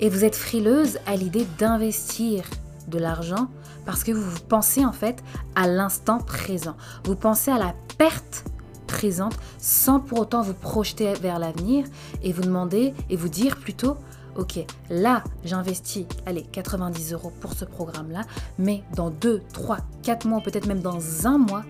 et 0.00 0.08
vous 0.08 0.24
êtes 0.24 0.36
frileuse 0.36 0.98
à 1.06 1.16
l'idée 1.16 1.46
d'investir 1.58 2.44
de 2.86 2.98
l'argent 2.98 3.48
parce 3.84 4.04
que 4.04 4.12
vous 4.12 4.40
pensez 4.48 4.84
en 4.84 4.92
fait 4.92 5.22
à 5.54 5.66
l'instant 5.66 6.18
présent. 6.18 6.76
Vous 7.04 7.16
pensez 7.16 7.50
à 7.50 7.58
la 7.58 7.74
perte 7.96 8.44
présente 8.86 9.36
sans 9.58 10.00
pour 10.00 10.20
autant 10.20 10.42
vous 10.42 10.54
projeter 10.54 11.12
vers 11.14 11.38
l'avenir 11.38 11.84
et 12.22 12.32
vous 12.32 12.42
demander 12.42 12.94
et 13.10 13.16
vous 13.16 13.28
dire 13.28 13.56
plutôt 13.56 13.96
ok, 14.38 14.64
là 14.88 15.24
j'investis, 15.44 16.06
allez, 16.24 16.44
90 16.44 17.12
euros 17.12 17.32
pour 17.40 17.52
ce 17.52 17.64
programme-là, 17.64 18.22
mais 18.58 18.82
dans 18.94 19.10
2, 19.10 19.42
3, 19.52 19.78
4 20.02 20.26
mois, 20.26 20.40
peut-être 20.40 20.66
même 20.66 20.80
dans 20.80 21.26
un 21.26 21.38
mois, 21.38 21.64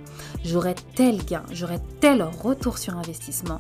j'aurai 0.45 0.77
tel 0.95 1.25
gain, 1.25 1.43
j'aurai 1.51 1.79
tel 2.01 2.23
retour 2.23 2.79
sur 2.79 2.97
investissement. 2.97 3.59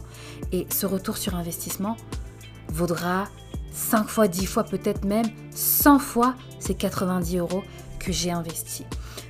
Et 0.52 0.66
ce 0.70 0.86
retour 0.86 1.16
sur 1.16 1.34
investissement 1.34 1.96
vaudra 2.68 3.24
5 3.72 4.08
fois, 4.08 4.28
10 4.28 4.46
fois, 4.46 4.64
peut-être 4.64 5.04
même 5.04 5.26
100 5.52 5.98
fois 5.98 6.34
ces 6.60 6.74
90 6.74 7.38
euros 7.38 7.64
que 7.98 8.12
j'ai 8.12 8.30
investis. 8.30 8.86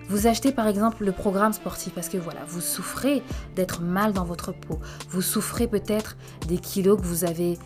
Vous 0.09 0.27
achetez 0.27 0.53
par 0.53 0.67
exemple 0.67 1.05
le 1.05 1.13
programme 1.13 1.53
sportif 1.53 1.93
parce 1.95 2.09
que 2.09 2.17
voilà, 2.17 2.41
vous 2.49 2.63
souffrez 2.63 3.23
d'être 3.55 3.81
mal 3.83 4.13
dans 4.13 4.25
votre 4.25 4.53
peau. 4.53 4.81
Vous 5.11 5.23
souffrez 5.23 5.69
peut-être 5.69 6.17
des 6.49 6.59
kilos 6.59 6.99
que 6.99 7.05
vous 7.05 7.25
avez 7.25 7.59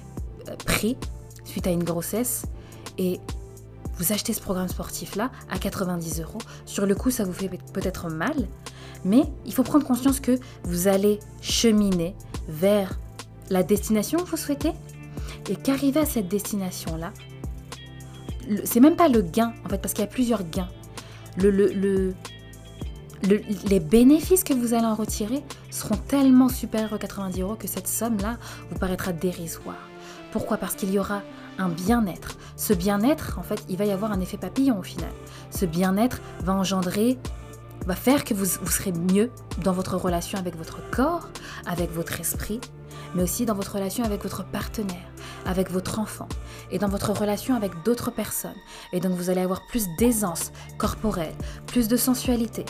euh, 0.48 0.56
pris 0.66 0.98
suite 1.44 1.66
à 1.66 1.70
une 1.70 1.84
grossesse 1.84 2.44
et 2.98 3.20
vous 3.98 4.12
achetez 4.12 4.32
ce 4.32 4.40
programme 4.40 4.68
sportif-là 4.68 5.30
à 5.50 5.58
90 5.58 6.20
euros. 6.20 6.38
Sur 6.66 6.86
le 6.86 6.94
coup, 6.94 7.10
ça 7.10 7.24
vous 7.24 7.32
fait 7.32 7.50
peut-être 7.72 8.08
mal, 8.08 8.34
mais 9.04 9.24
il 9.46 9.52
faut 9.52 9.62
prendre 9.62 9.86
conscience 9.86 10.20
que 10.20 10.38
vous 10.64 10.88
allez 10.88 11.18
cheminer 11.40 12.14
vers 12.48 12.98
la 13.50 13.62
destination 13.62 14.18
que 14.18 14.30
vous 14.30 14.36
souhaitez 14.36 14.72
et 15.48 15.56
qu'arriver 15.56 16.00
à 16.00 16.06
cette 16.06 16.28
destination-là, 16.28 17.12
c'est 18.64 18.80
même 18.80 18.96
pas 18.96 19.08
le 19.08 19.22
gain 19.22 19.52
en 19.64 19.68
fait, 19.68 19.78
parce 19.78 19.94
qu'il 19.94 20.02
y 20.02 20.08
a 20.08 20.10
plusieurs 20.10 20.42
gains. 20.44 20.68
Le, 21.36 21.50
le, 21.50 22.14
les 23.22 23.80
bénéfices 23.80 24.44
que 24.44 24.52
vous 24.52 24.74
allez 24.74 24.86
en 24.86 24.94
retirer 24.94 25.42
seront 25.70 25.96
tellement 25.96 26.48
supérieurs 26.48 26.92
aux 26.92 26.98
90 26.98 27.40
euros 27.40 27.54
que 27.54 27.68
cette 27.68 27.88
somme-là 27.88 28.38
vous 28.70 28.78
paraîtra 28.78 29.12
dérisoire. 29.12 29.91
Pourquoi? 30.32 30.56
Parce 30.56 30.74
qu'il 30.74 30.90
y 30.90 30.98
aura 30.98 31.22
un 31.58 31.68
bien-être. 31.68 32.36
Ce 32.56 32.72
bien-être, 32.72 33.38
en 33.38 33.42
fait, 33.42 33.62
il 33.68 33.76
va 33.76 33.84
y 33.84 33.90
avoir 33.90 34.12
un 34.12 34.20
effet 34.20 34.38
papillon 34.38 34.78
au 34.78 34.82
final. 34.82 35.10
Ce 35.50 35.66
bien-être 35.66 36.20
va 36.40 36.54
engendrer, 36.54 37.18
va 37.86 37.94
faire 37.94 38.24
que 38.24 38.32
vous, 38.32 38.46
serez 38.46 38.92
mieux 38.92 39.30
dans 39.62 39.72
votre 39.72 39.96
relation 39.96 40.38
avec 40.38 40.56
votre 40.56 40.78
corps, 40.90 41.28
avec 41.66 41.92
votre 41.92 42.18
esprit, 42.18 42.60
mais 43.14 43.22
aussi 43.22 43.44
dans 43.44 43.54
votre 43.54 43.74
relation 43.74 44.04
avec 44.04 44.22
votre 44.22 44.44
partenaire, 44.44 45.12
avec 45.44 45.70
votre 45.70 45.98
enfant, 45.98 46.28
et 46.70 46.78
dans 46.78 46.88
votre 46.88 47.12
relation 47.12 47.54
avec 47.54 47.70
d'autres 47.84 48.10
personnes. 48.10 48.56
Et 48.94 49.00
donc 49.00 49.12
vous 49.12 49.28
allez 49.28 49.42
avoir 49.42 49.66
plus 49.66 49.86
d'aisance 49.98 50.50
corporelle, 50.78 51.34
plus 51.66 51.88
de 51.88 51.96
sensualité, 51.96 52.64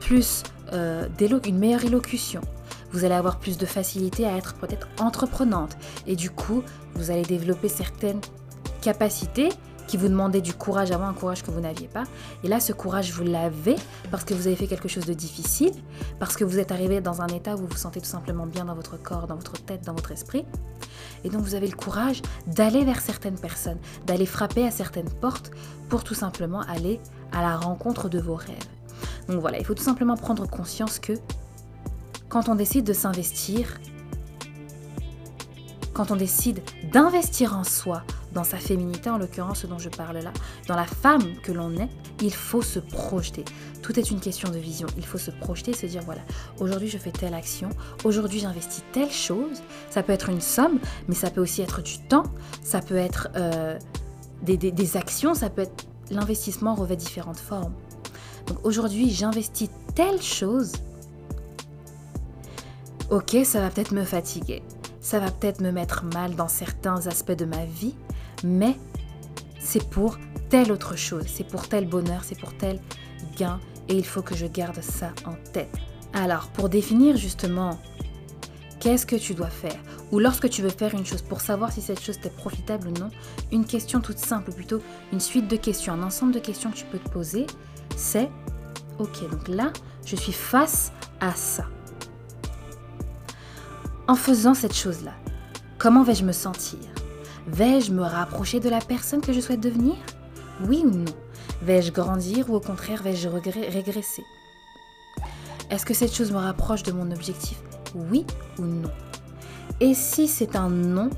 plus 0.00 0.42
euh, 0.72 1.08
une 1.46 1.58
meilleure 1.58 1.84
élocution. 1.84 2.40
Vous 2.92 3.04
allez 3.04 3.14
avoir 3.14 3.38
plus 3.38 3.58
de 3.58 3.66
facilité 3.66 4.26
à 4.26 4.36
être 4.36 4.54
peut-être 4.54 4.88
entreprenante. 5.00 5.76
Et 6.06 6.16
du 6.16 6.30
coup, 6.30 6.62
vous 6.94 7.10
allez 7.10 7.22
développer 7.22 7.68
certaines 7.68 8.20
capacités 8.80 9.48
qui 9.86 9.96
vous 9.96 10.08
demandaient 10.08 10.40
du 10.40 10.54
courage 10.54 10.90
avant, 10.90 11.06
un 11.06 11.12
courage 11.12 11.42
que 11.42 11.50
vous 11.50 11.60
n'aviez 11.60 11.88
pas. 11.88 12.04
Et 12.44 12.48
là, 12.48 12.60
ce 12.60 12.72
courage, 12.72 13.12
vous 13.12 13.24
l'avez 13.24 13.76
parce 14.10 14.24
que 14.24 14.32
vous 14.32 14.46
avez 14.46 14.56
fait 14.56 14.66
quelque 14.66 14.88
chose 14.88 15.04
de 15.04 15.12
difficile, 15.12 15.72
parce 16.18 16.36
que 16.36 16.44
vous 16.44 16.58
êtes 16.58 16.72
arrivé 16.72 17.00
dans 17.00 17.20
un 17.20 17.26
état 17.26 17.54
où 17.54 17.58
vous 17.58 17.66
vous 17.66 17.76
sentez 17.76 18.00
tout 18.00 18.06
simplement 18.06 18.46
bien 18.46 18.64
dans 18.64 18.74
votre 18.74 18.96
corps, 18.96 19.26
dans 19.26 19.36
votre 19.36 19.62
tête, 19.62 19.84
dans 19.84 19.92
votre 19.92 20.12
esprit. 20.12 20.44
Et 21.24 21.28
donc, 21.28 21.42
vous 21.42 21.54
avez 21.54 21.66
le 21.66 21.76
courage 21.76 22.22
d'aller 22.46 22.84
vers 22.84 23.00
certaines 23.00 23.38
personnes, 23.38 23.78
d'aller 24.06 24.26
frapper 24.26 24.66
à 24.66 24.70
certaines 24.70 25.10
portes 25.10 25.50
pour 25.88 26.04
tout 26.04 26.14
simplement 26.14 26.60
aller 26.62 27.00
à 27.32 27.42
la 27.42 27.56
rencontre 27.56 28.08
de 28.08 28.18
vos 28.18 28.34
rêves. 28.34 28.56
Donc 29.28 29.40
voilà, 29.40 29.58
il 29.58 29.64
faut 29.64 29.74
tout 29.74 29.82
simplement 29.82 30.16
prendre 30.16 30.48
conscience 30.48 30.98
que 30.98 31.12
quand 32.32 32.48
on 32.48 32.54
décide 32.54 32.86
de 32.86 32.94
s'investir, 32.94 33.78
quand 35.92 36.10
on 36.10 36.16
décide 36.16 36.62
d'investir 36.90 37.54
en 37.54 37.62
soi, 37.62 38.04
dans 38.32 38.42
sa 38.42 38.56
féminité 38.56 39.10
en 39.10 39.18
l'occurrence 39.18 39.66
dont 39.66 39.78
je 39.78 39.90
parle 39.90 40.16
là, 40.16 40.32
dans 40.66 40.74
la 40.74 40.86
femme 40.86 41.36
que 41.42 41.52
l'on 41.52 41.76
est, 41.76 41.90
il 42.22 42.32
faut 42.32 42.62
se 42.62 42.78
projeter. 42.78 43.44
Tout 43.82 44.00
est 44.00 44.10
une 44.10 44.18
question 44.18 44.48
de 44.48 44.56
vision. 44.56 44.86
Il 44.96 45.04
faut 45.04 45.18
se 45.18 45.30
projeter, 45.30 45.74
se 45.74 45.84
dire 45.84 46.00
voilà, 46.06 46.22
aujourd'hui 46.58 46.88
je 46.88 46.96
fais 46.96 47.10
telle 47.10 47.34
action, 47.34 47.68
aujourd'hui 48.02 48.40
j'investis 48.40 48.82
telle 48.92 49.12
chose. 49.12 49.60
Ça 49.90 50.02
peut 50.02 50.14
être 50.14 50.30
une 50.30 50.40
somme, 50.40 50.78
mais 51.08 51.14
ça 51.14 51.30
peut 51.30 51.42
aussi 51.42 51.60
être 51.60 51.82
du 51.82 51.98
temps, 51.98 52.24
ça 52.62 52.80
peut 52.80 52.96
être 52.96 53.28
euh, 53.36 53.78
des 54.40 54.96
actions, 54.96 55.34
ça 55.34 55.50
peut 55.50 55.62
être 55.62 55.84
l'investissement 56.10 56.74
revêt 56.74 56.96
différentes 56.96 57.40
formes. 57.40 57.74
Donc 58.46 58.56
aujourd'hui 58.64 59.10
j'investis 59.10 59.68
telle 59.94 60.22
chose. 60.22 60.72
Ok, 63.12 63.36
ça 63.44 63.60
va 63.60 63.68
peut-être 63.68 63.92
me 63.92 64.04
fatiguer, 64.04 64.62
ça 65.02 65.18
va 65.18 65.30
peut-être 65.30 65.60
me 65.60 65.70
mettre 65.70 66.02
mal 66.14 66.34
dans 66.34 66.48
certains 66.48 67.06
aspects 67.06 67.36
de 67.36 67.44
ma 67.44 67.66
vie, 67.66 67.94
mais 68.42 68.74
c'est 69.60 69.86
pour 69.90 70.18
telle 70.48 70.72
autre 70.72 70.96
chose, 70.96 71.24
c'est 71.26 71.46
pour 71.46 71.68
tel 71.68 71.86
bonheur, 71.86 72.24
c'est 72.24 72.40
pour 72.40 72.56
tel 72.56 72.80
gain, 73.36 73.60
et 73.90 73.98
il 73.98 74.06
faut 74.06 74.22
que 74.22 74.34
je 74.34 74.46
garde 74.46 74.80
ça 74.80 75.12
en 75.26 75.34
tête. 75.52 75.68
Alors, 76.14 76.48
pour 76.54 76.70
définir 76.70 77.18
justement 77.18 77.78
qu'est-ce 78.80 79.04
que 79.04 79.16
tu 79.16 79.34
dois 79.34 79.50
faire, 79.50 79.78
ou 80.10 80.18
lorsque 80.18 80.48
tu 80.48 80.62
veux 80.62 80.70
faire 80.70 80.94
une 80.94 81.04
chose, 81.04 81.20
pour 81.20 81.42
savoir 81.42 81.70
si 81.70 81.82
cette 81.82 82.00
chose 82.00 82.18
t'est 82.18 82.34
profitable 82.34 82.88
ou 82.88 82.92
non, 82.92 83.10
une 83.50 83.66
question 83.66 84.00
toute 84.00 84.20
simple, 84.20 84.48
ou 84.48 84.54
plutôt 84.54 84.80
une 85.12 85.20
suite 85.20 85.48
de 85.48 85.56
questions, 85.56 85.92
un 85.92 86.02
ensemble 86.02 86.32
de 86.32 86.40
questions 86.40 86.70
que 86.70 86.76
tu 86.76 86.86
peux 86.86 86.98
te 86.98 87.10
poser, 87.10 87.46
c'est, 87.94 88.30
ok, 88.98 89.30
donc 89.30 89.48
là, 89.48 89.70
je 90.06 90.16
suis 90.16 90.32
face 90.32 90.92
à 91.20 91.34
ça. 91.34 91.66
En 94.08 94.16
faisant 94.16 94.54
cette 94.54 94.74
chose-là, 94.74 95.12
comment 95.78 96.02
vais-je 96.02 96.24
me 96.24 96.32
sentir? 96.32 96.80
Vais-je 97.46 97.92
me 97.92 98.02
rapprocher 98.02 98.58
de 98.58 98.68
la 98.68 98.80
personne 98.80 99.20
que 99.20 99.32
je 99.32 99.40
souhaite 99.40 99.60
devenir? 99.60 99.94
Oui 100.66 100.82
ou 100.84 100.90
non? 100.90 101.12
Vais-je 101.62 101.92
grandir 101.92 102.50
ou 102.50 102.56
au 102.56 102.60
contraire 102.60 103.02
vais-je 103.02 103.28
régresser? 103.28 104.24
Est-ce 105.70 105.86
que 105.86 105.94
cette 105.94 106.14
chose 106.14 106.32
me 106.32 106.38
rapproche 106.38 106.82
de 106.82 106.90
mon 106.90 107.12
objectif? 107.12 107.58
Oui 107.94 108.26
ou 108.58 108.62
non? 108.62 108.90
Et 109.78 109.94
si 109.94 110.26
c'est 110.26 110.56
un 110.56 110.68
non, 110.68 111.08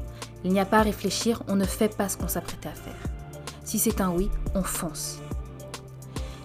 il 0.44 0.52
n'y 0.52 0.60
a 0.60 0.66
pas 0.66 0.78
à 0.78 0.82
réfléchir, 0.82 1.42
on 1.48 1.56
ne 1.56 1.64
fait 1.64 1.96
pas 1.96 2.10
ce 2.10 2.18
qu'on 2.18 2.28
s'apprête 2.28 2.66
à 2.66 2.74
faire. 2.74 2.94
Si 3.64 3.78
c'est 3.78 4.02
un 4.02 4.10
oui, 4.10 4.30
on 4.54 4.62
fonce. 4.62 5.20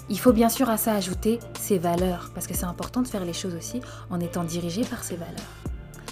Il 0.07 0.19
faut 0.19 0.33
bien 0.33 0.49
sûr 0.49 0.69
à 0.69 0.77
ça 0.77 0.93
ajouter 0.93 1.39
ses 1.59 1.77
valeurs, 1.77 2.31
parce 2.33 2.47
que 2.47 2.53
c'est 2.55 2.65
important 2.65 3.01
de 3.01 3.07
faire 3.07 3.25
les 3.25 3.33
choses 3.33 3.55
aussi 3.55 3.81
en 4.09 4.21
étant 4.21 4.45
dirigé 4.45 4.83
par 4.85 5.03
ses 5.03 5.17
valeurs. 5.17 5.35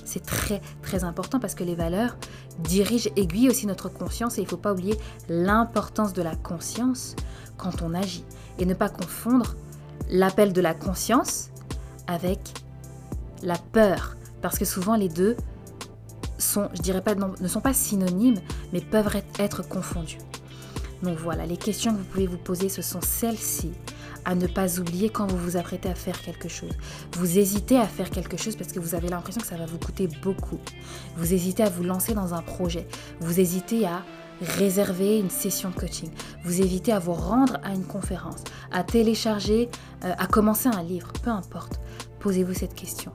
C'est 0.08 0.26
très 0.26 0.62
très 0.82 1.04
important 1.04 1.38
parce 1.38 1.54
que 1.54 1.66
les 1.66 1.76
valeurs 1.76 2.16
dirigent, 2.60 3.10
aiguillent 3.18 3.50
aussi 3.50 3.68
notre 3.68 3.90
conscience 3.90 4.38
et 4.38 4.42
il 4.42 4.46
ne 4.46 4.50
faut 4.50 4.56
pas 4.56 4.72
oublier 4.72 4.98
l'importance 5.28 6.14
de 6.14 6.22
la 6.22 6.34
conscience 6.34 7.18
quand 7.58 7.82
on 7.82 7.94
agit 7.94 8.24
et 8.58 8.66
ne 8.66 8.74
pas 8.74 8.88
confondre 8.88 9.56
l'appel 10.10 10.54
de 10.54 10.62
la 10.62 10.74
conscience 10.74 11.50
avec 12.08 12.40
la 13.44 13.58
peur 13.58 14.16
parce 14.42 14.58
que 14.58 14.64
souvent 14.64 14.96
les 14.96 15.10
deux 15.10 15.36
ne 17.42 17.48
sont 17.50 17.62
pas 17.62 17.74
synonymes 17.74 18.40
mais 18.72 18.80
peuvent 18.80 19.22
être 19.40 19.68
confondus. 19.68 20.20
Donc 21.04 21.18
voilà, 21.18 21.46
les 21.46 21.58
questions 21.58 21.92
que 21.92 21.98
vous 21.98 22.06
pouvez 22.06 22.28
vous 22.28 22.38
poser, 22.38 22.70
ce 22.70 22.82
sont 22.82 23.02
celles-ci 23.02 23.74
à 24.28 24.36
ne 24.36 24.46
pas 24.46 24.78
oublier 24.78 25.10
quand 25.10 25.26
vous 25.26 25.38
vous 25.38 25.56
apprêtez 25.56 25.88
à 25.88 25.96
faire 25.96 26.22
quelque 26.22 26.50
chose. 26.50 26.74
Vous 27.14 27.40
hésitez 27.40 27.78
à 27.78 27.88
faire 27.88 28.10
quelque 28.10 28.36
chose 28.36 28.58
parce 28.58 28.74
que 28.74 28.80
vous 28.82 28.94
avez 28.94 29.08
l'impression 29.08 29.40
que 29.40 29.48
ça 29.48 29.56
va 29.56 29.66
vous 29.66 29.78
coûter 29.78 30.10
beaucoup. 30.22 30.60
Vous 31.16 31.34
hésitez 31.34 31.64
à 31.64 31.70
vous 31.70 31.84
lancer 31.84 32.14
dans 32.14 32.34
un 32.34 32.42
projet. 32.42 32.86
Vous 33.22 33.40
hésitez 33.40 33.88
à 33.88 34.04
réserver 34.42 35.18
une 35.18 35.30
session 35.30 35.70
de 35.70 35.76
coaching. 35.76 36.10
Vous 36.44 36.62
hésitez 36.62 36.92
à 36.92 37.00
vous 37.00 37.14
rendre 37.14 37.58
à 37.64 37.74
une 37.74 37.86
conférence, 37.86 38.44
à 38.70 38.84
télécharger, 38.84 39.70
euh, 40.04 40.12
à 40.18 40.28
commencer 40.28 40.68
un 40.68 40.84
livre, 40.84 41.14
peu 41.24 41.30
importe. 41.30 41.80
Posez-vous 42.20 42.54
cette 42.54 42.76
question. 42.76 43.14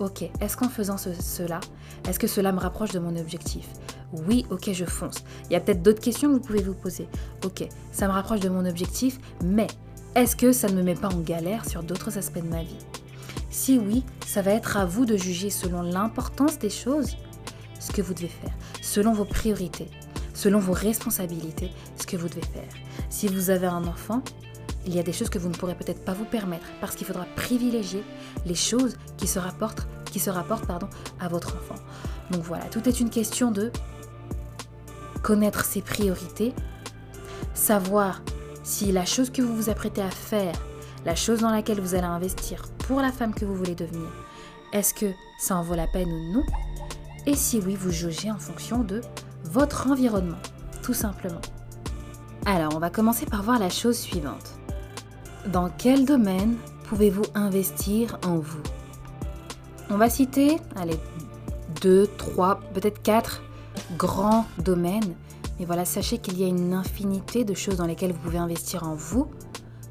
Ok, 0.00 0.22
est-ce 0.40 0.56
qu'en 0.56 0.70
faisant 0.70 0.96
cela, 0.96 1.60
est-ce 2.08 2.18
que 2.18 2.26
cela 2.26 2.52
me 2.52 2.58
rapproche 2.58 2.90
de 2.90 2.98
mon 2.98 3.16
objectif? 3.16 3.68
Oui, 4.26 4.46
ok, 4.50 4.72
je 4.72 4.86
fonce. 4.86 5.22
Il 5.50 5.52
y 5.52 5.56
a 5.56 5.60
peut-être 5.60 5.82
d'autres 5.82 6.00
questions 6.00 6.30
que 6.30 6.34
vous 6.34 6.40
pouvez 6.40 6.62
vous 6.62 6.74
poser. 6.74 7.06
Ok, 7.44 7.68
ça 7.92 8.08
me 8.08 8.12
rapproche 8.12 8.40
de 8.40 8.48
mon 8.48 8.64
objectif, 8.64 9.18
mais 9.44 9.66
est-ce 10.14 10.36
que 10.36 10.52
ça 10.52 10.68
ne 10.68 10.74
me 10.74 10.82
met 10.82 10.94
pas 10.94 11.08
en 11.08 11.20
galère 11.20 11.68
sur 11.68 11.82
d'autres 11.82 12.18
aspects 12.18 12.42
de 12.42 12.48
ma 12.48 12.62
vie? 12.62 12.78
Si 13.50 13.78
oui, 13.78 14.04
ça 14.26 14.42
va 14.42 14.52
être 14.52 14.76
à 14.76 14.84
vous 14.84 15.06
de 15.06 15.16
juger 15.16 15.50
selon 15.50 15.82
l'importance 15.82 16.58
des 16.58 16.70
choses 16.70 17.16
ce 17.80 17.92
que 17.92 18.00
vous 18.00 18.14
devez 18.14 18.28
faire, 18.28 18.52
selon 18.80 19.12
vos 19.12 19.24
priorités, 19.24 19.90
selon 20.32 20.58
vos 20.58 20.72
responsabilités, 20.72 21.70
ce 21.96 22.06
que 22.06 22.16
vous 22.16 22.28
devez 22.28 22.42
faire. 22.42 22.68
Si 23.10 23.26
vous 23.28 23.50
avez 23.50 23.66
un 23.66 23.84
enfant, 23.84 24.22
il 24.86 24.94
y 24.94 24.98
a 24.98 25.02
des 25.02 25.12
choses 25.12 25.30
que 25.30 25.38
vous 25.38 25.48
ne 25.48 25.54
pourrez 25.54 25.74
peut-être 25.74 26.04
pas 26.04 26.14
vous 26.14 26.24
permettre 26.24 26.66
parce 26.80 26.94
qu'il 26.94 27.06
faudra 27.06 27.26
privilégier 27.36 28.04
les 28.46 28.54
choses 28.54 28.96
qui 29.16 29.26
se 29.26 29.38
rapportent, 29.38 29.86
qui 30.06 30.20
se 30.20 30.30
rapportent 30.30 30.66
pardon, 30.66 30.88
à 31.20 31.28
votre 31.28 31.56
enfant. 31.56 31.80
Donc 32.30 32.42
voilà, 32.42 32.64
tout 32.66 32.88
est 32.88 33.00
une 33.00 33.10
question 33.10 33.50
de 33.50 33.72
connaître 35.22 35.64
ses 35.64 35.82
priorités, 35.82 36.54
savoir 37.52 38.22
si 38.64 38.90
la 38.90 39.04
chose 39.04 39.30
que 39.30 39.42
vous 39.42 39.54
vous 39.54 39.70
apprêtez 39.70 40.02
à 40.02 40.10
faire, 40.10 40.54
la 41.04 41.14
chose 41.14 41.40
dans 41.40 41.50
laquelle 41.50 41.80
vous 41.80 41.94
allez 41.94 42.04
investir 42.04 42.64
pour 42.78 43.00
la 43.00 43.12
femme 43.12 43.34
que 43.34 43.44
vous 43.44 43.54
voulez 43.54 43.74
devenir, 43.74 44.08
est-ce 44.72 44.94
que 44.94 45.12
ça 45.38 45.56
en 45.56 45.62
vaut 45.62 45.76
la 45.76 45.86
peine 45.86 46.08
ou 46.08 46.32
non? 46.32 46.42
Et 47.26 47.36
si 47.36 47.60
oui, 47.60 47.76
vous 47.76 47.92
jaugez 47.92 48.30
en 48.30 48.38
fonction 48.38 48.78
de 48.78 49.02
votre 49.44 49.90
environnement, 49.90 50.40
tout 50.82 50.94
simplement. 50.94 51.40
Alors, 52.46 52.74
on 52.74 52.78
va 52.78 52.90
commencer 52.90 53.26
par 53.26 53.42
voir 53.42 53.58
la 53.58 53.70
chose 53.70 53.98
suivante. 53.98 54.54
Dans 55.46 55.68
quel 55.68 56.06
domaine 56.06 56.56
pouvez-vous 56.88 57.24
investir 57.34 58.18
en 58.26 58.38
vous? 58.38 58.62
On 59.90 59.98
va 59.98 60.08
citer, 60.08 60.56
allez, 60.74 60.98
deux, 61.82 62.06
trois, 62.16 62.60
peut-être 62.72 63.02
quatre 63.02 63.42
grands 63.98 64.46
domaines 64.58 65.14
mais 65.58 65.64
voilà, 65.64 65.84
sachez 65.84 66.18
qu'il 66.18 66.38
y 66.38 66.44
a 66.44 66.46
une 66.46 66.72
infinité 66.72 67.44
de 67.44 67.54
choses 67.54 67.76
dans 67.76 67.86
lesquelles 67.86 68.12
vous 68.12 68.18
pouvez 68.18 68.38
investir 68.38 68.84
en 68.84 68.94
vous, 68.94 69.28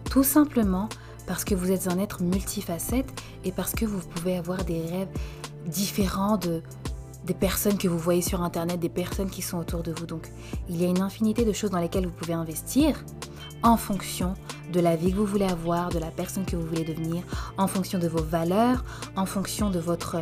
tout 0.06 0.24
simplement 0.24 0.90
parce 1.26 1.44
que 1.44 1.56
vous 1.56 1.72
êtes 1.72 1.88
un 1.88 1.98
être 2.00 2.22
multifacette 2.22 3.10
et 3.46 3.52
parce 3.52 3.74
que 3.74 3.86
vous 3.86 4.00
pouvez 4.00 4.38
avoir 4.38 4.64
des 4.66 4.82
rêves 4.82 5.08
différents 5.66 6.38
de, 6.38 6.62
des 7.26 7.34
personnes 7.34 7.78
que 7.78 7.88
vous 7.88 7.98
voyez 7.98 8.22
sur 8.22 8.42
Internet, 8.42 8.80
des 8.80 8.90
personnes 8.90 9.30
qui 9.30 9.42
sont 9.42 9.58
autour 9.58 9.84
de 9.84 9.94
vous. 9.94 10.06
Donc, 10.06 10.30
il 10.70 10.82
y 10.82 10.86
a 10.86 10.88
une 10.88 11.02
infinité 11.02 11.46
de 11.46 11.54
choses 11.54 11.70
dans 11.70 11.80
lesquelles 11.80 12.06
vous 12.06 12.14
pouvez 12.14 12.34
investir 12.34 13.04
en 13.64 13.78
fonction 13.78 14.34
de 14.74 14.80
la 14.80 14.96
vie 14.96 15.12
que 15.12 15.18
vous 15.18 15.26
voulez 15.26 15.46
avoir, 15.46 15.90
de 15.90 16.00
la 16.00 16.12
personne 16.12 16.46
que 16.46 16.56
vous 16.56 16.66
voulez 16.66 16.84
devenir, 16.84 17.24
en 17.58 17.68
fonction 17.68 18.00
de 18.00 18.08
vos 18.08 18.24
valeurs, 18.24 18.84
en 19.16 19.26
fonction 19.26 19.70
de 19.70 19.80
votre 19.80 20.18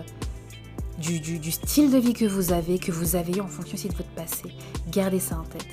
du, 1.02 1.52
style 1.52 1.92
de 1.92 1.98
vie 1.98 2.14
que 2.14 2.26
vous 2.26 2.54
avez, 2.54 2.80
que 2.80 2.92
vous 2.92 3.16
avez 3.16 3.42
en 3.42 3.48
fonction 3.48 3.76
aussi 3.76 3.90
de 3.90 3.96
votre 3.96 4.10
passé. 4.10 4.54
Gardez 4.90 5.20
ça 5.20 5.40
en 5.40 5.44
tête. 5.44 5.68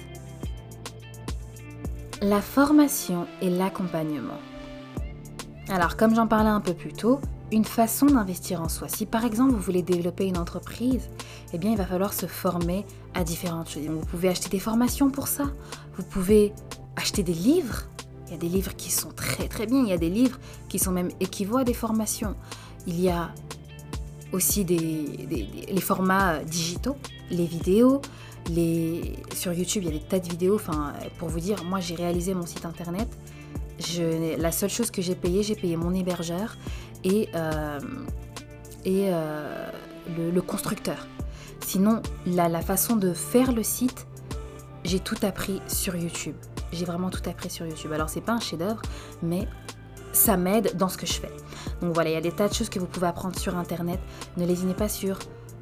La 2.20 2.40
formation 2.40 3.26
et 3.40 3.50
l'accompagnement. 3.50 4.40
Alors, 5.68 5.96
comme 5.96 6.14
j'en 6.14 6.26
parlais 6.26 6.48
un 6.48 6.60
peu 6.60 6.74
plus 6.74 6.92
tôt, 6.92 7.20
une 7.52 7.64
façon 7.64 8.06
d'investir 8.06 8.60
en 8.60 8.68
soi. 8.68 8.88
Si 8.88 9.06
par 9.06 9.24
exemple 9.24 9.52
vous 9.52 9.60
voulez 9.60 9.82
développer 9.82 10.26
une 10.26 10.36
entreprise, 10.36 11.08
eh 11.52 11.58
bien 11.58 11.70
il 11.70 11.76
va 11.76 11.86
falloir 11.86 12.12
se 12.12 12.26
former 12.26 12.84
à 13.14 13.24
différentes 13.24 13.70
choses. 13.70 13.84
Vous 13.86 14.04
pouvez 14.06 14.28
acheter 14.28 14.48
des 14.48 14.58
formations 14.58 15.10
pour 15.10 15.28
ça. 15.28 15.44
Vous 15.96 16.02
pouvez 16.02 16.52
acheter 16.96 17.22
des 17.22 17.34
livres. 17.34 17.84
Il 18.26 18.32
y 18.32 18.34
a 18.34 18.38
des 18.38 18.48
livres 18.48 18.76
qui 18.76 18.90
sont 18.90 19.10
très 19.10 19.48
très 19.48 19.66
bien. 19.66 19.82
Il 19.82 19.88
y 19.88 19.92
a 19.92 19.98
des 19.98 20.10
livres 20.10 20.38
qui 20.68 20.78
sont 20.78 20.90
même 20.90 21.10
équivalents 21.20 21.60
à 21.60 21.64
des 21.64 21.74
formations. 21.74 22.34
Il 22.86 23.00
y 23.00 23.08
a 23.08 23.30
aussi 24.32 24.64
des, 24.64 25.26
les 25.70 25.80
formats 25.80 26.34
euh, 26.34 26.44
digitaux, 26.44 26.96
les 27.30 27.46
vidéos. 27.46 28.00
Les... 28.50 29.14
Sur 29.34 29.52
YouTube, 29.52 29.82
il 29.84 29.92
y 29.92 29.96
a 29.96 29.98
des 29.98 30.04
tas 30.04 30.18
de 30.18 30.28
vidéos. 30.28 30.54
Enfin, 30.54 30.94
pour 31.18 31.28
vous 31.28 31.40
dire, 31.40 31.64
moi 31.64 31.80
j'ai 31.80 31.94
réalisé 31.94 32.34
mon 32.34 32.46
site 32.46 32.64
internet. 32.64 33.08
Je... 33.78 34.38
La 34.40 34.52
seule 34.52 34.70
chose 34.70 34.90
que 34.90 35.02
j'ai 35.02 35.14
payé, 35.14 35.42
j'ai 35.42 35.54
payé 35.54 35.76
mon 35.76 35.94
hébergeur 35.94 36.56
et, 37.04 37.28
euh, 37.34 37.80
et 38.84 39.06
euh, 39.08 39.70
le, 40.16 40.40
constructeur. 40.40 41.06
Sinon, 41.60 42.02
la, 42.26 42.48
la 42.48 42.62
façon 42.62 42.96
de 42.96 43.12
faire 43.12 43.52
le 43.52 43.62
site, 43.62 44.06
j'ai 44.84 45.00
tout 45.00 45.18
appris 45.22 45.60
sur 45.66 45.96
YouTube. 45.96 46.36
J'ai 46.72 46.84
vraiment 46.84 47.10
tout 47.10 47.28
appris 47.28 47.50
sur 47.50 47.66
YouTube. 47.66 47.92
Alors, 47.92 48.08
c'est 48.08 48.20
pas 48.20 48.32
un 48.32 48.40
chef-d'œuvre, 48.40 48.82
mais 49.22 49.46
ça 50.12 50.36
m'aide 50.36 50.76
dans 50.76 50.88
ce 50.88 50.96
que 50.96 51.06
je 51.06 51.14
fais. 51.14 51.30
Donc 51.80 51.94
voilà, 51.94 52.10
il 52.10 52.14
y 52.14 52.16
a 52.16 52.20
des 52.20 52.32
tas 52.32 52.48
de 52.48 52.54
choses 52.54 52.68
que 52.68 52.78
vous 52.78 52.86
pouvez 52.86 53.06
apprendre 53.06 53.38
sur 53.38 53.56
Internet. 53.56 54.00
Ne 54.36 54.46
lésinez 54.46 54.74
pas 54.74 54.88
sur 54.88 55.18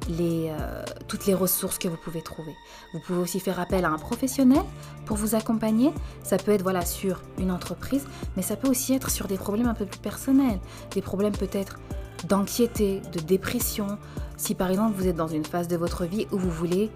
les, 0.09 0.49
euh, 0.49 0.83
toutes 1.07 1.25
les 1.25 1.33
ressources 1.33 1.77
que 1.77 1.87
vous 1.87 1.97
pouvez 1.97 2.21
trouver. 2.21 2.55
Vous 2.93 2.99
pouvez 2.99 3.19
aussi 3.19 3.39
faire 3.39 3.59
appel 3.59 3.85
à 3.85 3.89
un 3.89 3.97
professionnel 3.97 4.61
pour 5.05 5.17
vous 5.17 5.35
accompagner. 5.35 5.91
Ça 6.23 6.37
peut 6.37 6.51
être 6.51 6.63
voilà 6.63 6.85
sur 6.85 7.21
une 7.37 7.51
entreprise, 7.51 8.05
mais 8.35 8.41
ça 8.41 8.55
peut 8.55 8.69
aussi 8.69 8.93
être 8.93 9.09
sur 9.09 9.27
des 9.27 9.37
problèmes 9.37 9.67
un 9.67 9.73
peu 9.73 9.85
plus 9.85 9.99
personnels, 9.99 10.59
des 10.91 11.01
problèmes 11.01 11.35
peut-être 11.35 11.79
d'anxiété, 12.27 13.01
de 13.11 13.19
dépression. 13.19 13.97
Si 14.37 14.55
par 14.55 14.69
exemple 14.69 14.93
vous 14.97 15.07
êtes 15.07 15.15
dans 15.15 15.27
une 15.27 15.45
phase 15.45 15.67
de 15.67 15.77
votre 15.77 16.05
vie 16.05 16.27
où 16.31 16.37
vous 16.37 16.51
voulez 16.51 16.89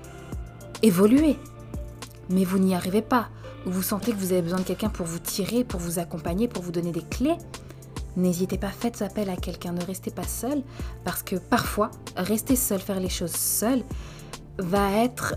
évoluer, 0.82 1.38
mais 2.30 2.44
vous 2.44 2.60
n'y 2.60 2.76
arrivez 2.76 3.02
pas, 3.02 3.28
vous 3.66 3.82
sentez 3.82 4.12
que 4.12 4.18
vous 4.18 4.32
avez 4.32 4.42
besoin 4.42 4.60
de 4.60 4.64
quelqu'un 4.64 4.90
pour 4.90 5.06
vous 5.06 5.20
tirer, 5.20 5.64
pour 5.64 5.80
vous 5.80 6.00
accompagner, 6.00 6.48
pour 6.48 6.64
vous 6.64 6.72
donner 6.72 6.92
des 6.92 7.04
clés, 7.04 7.38
n'hésitez 8.18 8.58
pas, 8.58 8.70
faites 8.70 9.02
appel 9.02 9.30
à 9.30 9.36
quelqu'un, 9.36 9.72
ne 9.72 9.84
restez 9.84 10.12
pas 10.12 10.24
seul, 10.24 10.64
parce 11.04 11.24
que 11.24 11.36
parfois, 11.36 11.92
rester 12.16 12.56
seul, 12.56 12.80
faire 12.80 13.00
les 13.00 13.10
choses 13.10 13.32
seul, 13.32 13.84
va 14.58 14.92
être 15.04 15.36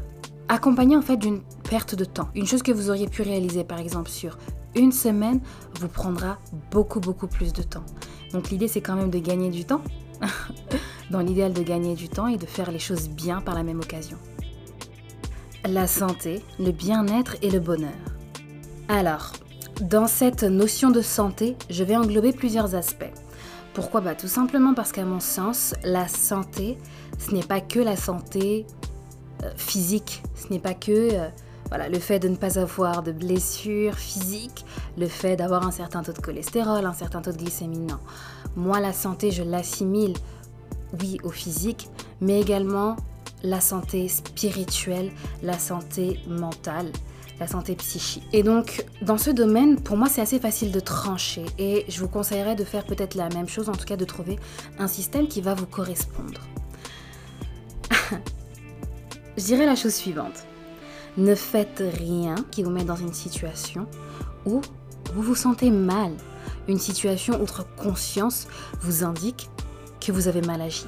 accompagné 0.49 0.97
en 0.97 1.02
fait 1.02 1.16
d'une 1.16 1.40
perte 1.69 1.95
de 1.95 2.04
temps. 2.04 2.28
Une 2.35 2.47
chose 2.47 2.62
que 2.62 2.73
vous 2.73 2.90
auriez 2.90 3.09
pu 3.09 3.23
réaliser 3.23 3.64
par 3.64 3.78
exemple 3.78 4.11
sur 4.11 4.38
une 4.75 4.93
semaine 4.93 5.40
vous 5.81 5.88
prendra 5.88 6.38
beaucoup 6.71 7.00
beaucoup 7.00 7.26
plus 7.26 7.52
de 7.52 7.62
temps. 7.62 7.85
Donc 8.33 8.50
l'idée 8.50 8.69
c'est 8.69 8.81
quand 8.81 8.97
même 8.97 9.11
de 9.11 9.19
gagner 9.19 9.50
du 9.50 9.64
temps. 9.64 9.83
Dans 11.11 11.21
l'idéal 11.21 11.52
de 11.52 11.62
gagner 11.62 11.95
du 11.95 12.09
temps 12.09 12.26
et 12.26 12.37
de 12.37 12.47
faire 12.47 12.71
les 12.71 12.78
choses 12.78 13.09
bien 13.09 13.40
par 13.40 13.54
la 13.54 13.62
même 13.62 13.81
occasion. 13.81 14.16
La 15.66 15.87
santé, 15.87 16.43
le 16.59 16.73
bien-être 16.73 17.37
et 17.43 17.50
le 17.50 17.61
bonheur. 17.61 17.93
Alors, 18.88 19.33
dans 19.81 20.07
cette 20.07 20.43
notion 20.43 20.91
de 20.91 21.00
santé, 21.00 21.57
je 21.71 21.85
vais 21.85 21.97
englober 21.97 22.33
plusieurs 22.33 22.75
aspects. 22.75 23.12
Pourquoi 23.73 24.03
bah, 24.03 24.14
Tout 24.14 24.29
simplement 24.29 24.75
parce 24.75 24.93
qu'à 24.93 25.07
mon 25.07 25.21
sens, 25.21 25.75
la 25.85 26.07
santé, 26.07 26.76
ce 27.19 27.33
n'est 27.33 27.43
pas 27.43 27.61
que 27.61 27.81
la 27.81 27.97
santé 27.97 28.67
euh, 29.43 29.50
physique, 29.57 30.23
ce 30.35 30.53
n'est 30.53 30.59
pas 30.59 30.75
que 30.75 31.14
euh, 31.14 31.29
voilà, 31.71 31.88
le 31.88 31.99
fait 31.99 32.19
de 32.19 32.29
ne 32.29 32.37
pas 32.37 32.59
avoir 32.59 33.03
de 33.03 33.11
blessures 33.11 33.95
physiques, 33.95 34.67
le 34.99 35.09
fait 35.09 35.37
d'avoir 35.37 35.67
un 35.67 35.71
certain 35.71 36.03
taux 36.03 36.12
de 36.12 36.21
cholestérol, 36.21 36.85
un 36.85 36.93
certain 36.93 37.23
taux 37.23 37.33
de 37.33 37.38
glycémie. 37.38 37.79
Non. 37.79 37.99
Moi, 38.55 38.81
la 38.81 38.93
santé, 38.93 39.31
je 39.31 39.43
l'assimile, 39.43 40.12
oui, 41.00 41.17
au 41.25 41.31
physique, 41.31 41.88
mais 42.21 42.38
également 42.38 42.97
la 43.43 43.61
santé 43.61 44.09
spirituelle, 44.09 45.11
la 45.43 45.59
santé 45.59 46.21
mentale, 46.29 46.93
la 47.41 47.47
santé 47.47 47.75
psychique. 47.75 48.23
Et 48.33 48.43
donc, 48.43 48.85
dans 49.03 49.19
ce 49.19 49.31
domaine, 49.31 49.81
pour 49.81 49.97
moi, 49.97 50.09
c'est 50.09 50.21
assez 50.21 50.38
facile 50.38 50.73
de 50.73 50.81
trancher. 50.81 51.45
Et 51.59 51.85
je 51.88 52.00
vous 52.00 52.09
conseillerais 52.09 52.55
de 52.55 52.64
faire 52.64 52.85
peut-être 52.85 53.14
la 53.14 53.29
même 53.31 53.49
chose, 53.49 53.69
en 53.69 53.73
tout 53.73 53.85
cas 53.85 53.97
de 53.97 54.05
trouver 54.05 54.38
un 54.79 54.88
système 54.88 55.29
qui 55.29 55.41
va 55.41 55.55
vous 55.55 55.67
correspondre. 55.67 56.41
je 59.37 59.45
dirais 59.45 59.67
la 59.67 59.76
chose 59.76 59.95
suivante. 59.95 60.47
Ne 61.17 61.35
faites 61.35 61.83
rien 61.99 62.35
qui 62.50 62.62
vous 62.62 62.71
met 62.71 62.85
dans 62.85 62.97
une 62.97 63.12
situation 63.12 63.87
où 64.47 64.61
vous 65.12 65.23
vous 65.23 65.35
sentez 65.35 65.71
mal. 65.71 66.12
Une 66.67 66.79
situation 66.79 67.35
où 67.37 67.41
votre 67.41 67.67
conscience 67.76 68.47
vous 68.81 69.05
indique 69.05 69.49
que 70.00 70.12
vous 70.12 70.29
avez 70.29 70.41
mal 70.43 70.61
agi, 70.61 70.87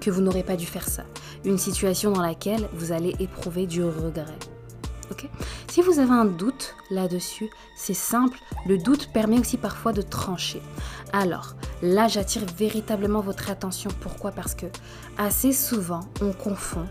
que 0.00 0.10
vous 0.10 0.20
n'aurez 0.20 0.42
pas 0.42 0.56
dû 0.56 0.66
faire 0.66 0.88
ça. 0.88 1.04
Une 1.44 1.58
situation 1.58 2.12
dans 2.12 2.22
laquelle 2.22 2.68
vous 2.74 2.92
allez 2.92 3.14
éprouver 3.18 3.66
du 3.66 3.84
regret. 3.84 4.38
Si 5.68 5.82
vous 5.82 5.98
avez 5.98 6.12
un 6.12 6.24
doute 6.24 6.74
là-dessus, 6.90 7.50
c'est 7.76 7.94
simple, 7.94 8.38
le 8.66 8.78
doute 8.78 9.12
permet 9.12 9.38
aussi 9.38 9.56
parfois 9.56 9.92
de 9.92 10.02
trancher. 10.02 10.62
Alors, 11.12 11.54
là, 11.82 12.08
j'attire 12.08 12.42
véritablement 12.56 13.20
votre 13.20 13.50
attention. 13.50 13.90
Pourquoi? 14.00 14.30
Parce 14.30 14.54
que 14.54 14.66
assez 15.18 15.52
souvent, 15.52 16.00
on 16.20 16.32
confond 16.32 16.86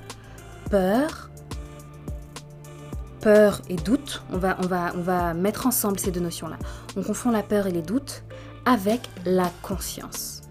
peur, 0.69 1.29
peur 3.21 3.61
et 3.69 3.75
doute. 3.75 4.23
On 4.31 4.37
va 4.37 5.33
mettre 5.33 5.67
ensemble 5.67 5.99
ces 5.99 6.11
deux 6.11 6.21
notions-là. 6.21 6.57
On 6.95 7.03
confond 7.03 7.31
la 7.31 7.43
peur 7.43 7.67
et 7.67 7.71
les 7.71 7.81
doutes 7.81 8.23
avec 8.65 9.01
la 9.25 9.49
conscience. 9.61 10.41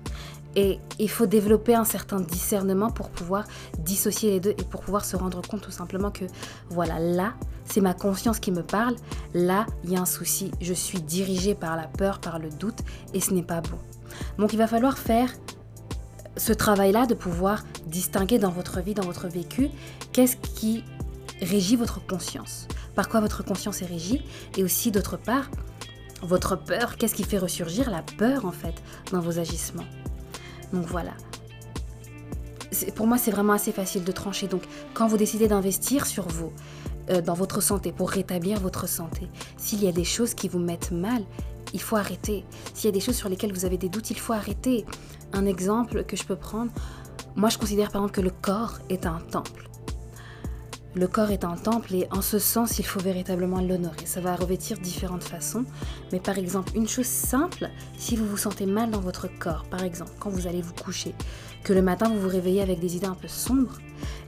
Et 0.58 0.80
il 0.98 1.08
faut 1.08 1.26
développer 1.26 1.76
un 1.76 1.84
certain 1.84 2.18
discernement 2.18 2.90
pour 2.90 3.10
pouvoir 3.10 3.44
dissocier 3.78 4.30
les 4.32 4.40
deux 4.40 4.50
et 4.50 4.64
pour 4.64 4.80
pouvoir 4.80 5.04
se 5.04 5.14
rendre 5.14 5.40
compte 5.40 5.60
tout 5.60 5.70
simplement 5.70 6.10
que 6.10 6.24
voilà, 6.68 6.98
là, 6.98 7.34
c'est 7.64 7.80
ma 7.80 7.94
conscience 7.94 8.40
qui 8.40 8.50
me 8.50 8.64
parle, 8.64 8.96
là, 9.34 9.66
il 9.84 9.92
y 9.92 9.96
a 9.96 10.00
un 10.00 10.04
souci, 10.04 10.50
je 10.60 10.74
suis 10.74 11.00
dirigée 11.00 11.54
par 11.54 11.76
la 11.76 11.86
peur, 11.86 12.18
par 12.18 12.40
le 12.40 12.50
doute 12.50 12.80
et 13.14 13.20
ce 13.20 13.32
n'est 13.34 13.44
pas 13.44 13.60
bon. 13.60 13.78
Donc 14.36 14.52
il 14.52 14.58
va 14.58 14.66
falloir 14.66 14.98
faire 14.98 15.30
ce 16.36 16.52
travail-là 16.52 17.06
de 17.06 17.14
pouvoir 17.14 17.62
distinguer 17.86 18.40
dans 18.40 18.50
votre 18.50 18.80
vie, 18.80 18.94
dans 18.94 19.06
votre 19.06 19.28
vécu, 19.28 19.70
qu'est-ce 20.12 20.36
qui 20.38 20.82
régit 21.40 21.76
votre 21.76 22.04
conscience, 22.04 22.66
par 22.96 23.08
quoi 23.08 23.20
votre 23.20 23.44
conscience 23.44 23.80
est 23.82 23.86
régie, 23.86 24.24
et 24.56 24.64
aussi 24.64 24.90
d'autre 24.90 25.18
part, 25.18 25.52
votre 26.20 26.56
peur, 26.56 26.96
qu'est-ce 26.96 27.14
qui 27.14 27.22
fait 27.22 27.38
ressurgir 27.38 27.92
la 27.92 28.02
peur 28.02 28.44
en 28.44 28.50
fait 28.50 28.74
dans 29.12 29.20
vos 29.20 29.38
agissements. 29.38 29.86
Donc 30.72 30.86
voilà. 30.86 31.12
Pour 32.94 33.06
moi, 33.06 33.18
c'est 33.18 33.30
vraiment 33.30 33.54
assez 33.54 33.72
facile 33.72 34.04
de 34.04 34.12
trancher. 34.12 34.46
Donc, 34.46 34.62
quand 34.94 35.06
vous 35.06 35.16
décidez 35.16 35.48
d'investir 35.48 36.06
sur 36.06 36.28
vous, 36.28 36.52
euh, 37.10 37.22
dans 37.22 37.34
votre 37.34 37.62
santé, 37.62 37.92
pour 37.92 38.10
rétablir 38.10 38.60
votre 38.60 38.86
santé, 38.86 39.28
s'il 39.56 39.82
y 39.82 39.88
a 39.88 39.92
des 39.92 40.04
choses 40.04 40.34
qui 40.34 40.48
vous 40.48 40.58
mettent 40.58 40.90
mal, 40.90 41.24
il 41.72 41.80
faut 41.80 41.96
arrêter. 41.96 42.44
S'il 42.74 42.86
y 42.86 42.88
a 42.88 42.92
des 42.92 43.00
choses 43.00 43.16
sur 43.16 43.28
lesquelles 43.28 43.52
vous 43.52 43.64
avez 43.64 43.78
des 43.78 43.88
doutes, 43.88 44.10
il 44.10 44.18
faut 44.18 44.32
arrêter. 44.32 44.84
Un 45.32 45.46
exemple 45.46 46.04
que 46.04 46.16
je 46.16 46.24
peux 46.24 46.36
prendre, 46.36 46.70
moi 47.36 47.48
je 47.48 47.58
considère 47.58 47.90
par 47.90 48.02
exemple 48.02 48.14
que 48.14 48.20
le 48.20 48.30
corps 48.30 48.78
est 48.88 49.06
un 49.06 49.18
temple. 49.30 49.68
Le 50.98 51.06
corps 51.06 51.30
est 51.30 51.44
un 51.44 51.54
temple 51.54 51.94
et 51.94 52.08
en 52.10 52.22
ce 52.22 52.40
sens, 52.40 52.80
il 52.80 52.84
faut 52.84 52.98
véritablement 52.98 53.60
l'honorer. 53.60 54.04
Ça 54.04 54.20
va 54.20 54.34
revêtir 54.34 54.78
différentes 54.78 55.22
façons. 55.22 55.64
Mais 56.10 56.18
par 56.18 56.38
exemple, 56.38 56.72
une 56.74 56.88
chose 56.88 57.06
simple, 57.06 57.70
si 57.96 58.16
vous 58.16 58.26
vous 58.26 58.36
sentez 58.36 58.66
mal 58.66 58.90
dans 58.90 58.98
votre 58.98 59.28
corps, 59.38 59.64
par 59.70 59.84
exemple, 59.84 60.10
quand 60.18 60.28
vous 60.28 60.48
allez 60.48 60.60
vous 60.60 60.74
coucher, 60.74 61.14
que 61.62 61.72
le 61.72 61.82
matin 61.82 62.08
vous 62.08 62.18
vous 62.18 62.28
réveillez 62.28 62.62
avec 62.62 62.80
des 62.80 62.96
idées 62.96 63.06
un 63.06 63.14
peu 63.14 63.28
sombres, 63.28 63.78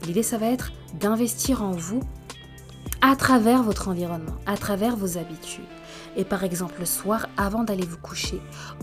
l'idée 0.07 0.23
ça 0.23 0.39
va 0.39 0.47
être 0.47 0.71
d'investir 1.01 1.65
en 1.65 1.73
vous 1.73 2.05
à 3.03 3.17
travers 3.17 3.65
votre 3.65 3.89
environnement, 3.89 4.37
à 4.47 4.57
travers 4.57 4.95
vos 4.95 5.19
habitudes. 5.19 5.65
Et 6.17 6.23
par 6.23 6.45
exemple, 6.45 6.75
le 6.79 6.87
soir, 6.87 7.27
avant 7.37 7.65
d'aller 7.65 7.85
vous 7.85 7.99
coucher, 7.99 8.41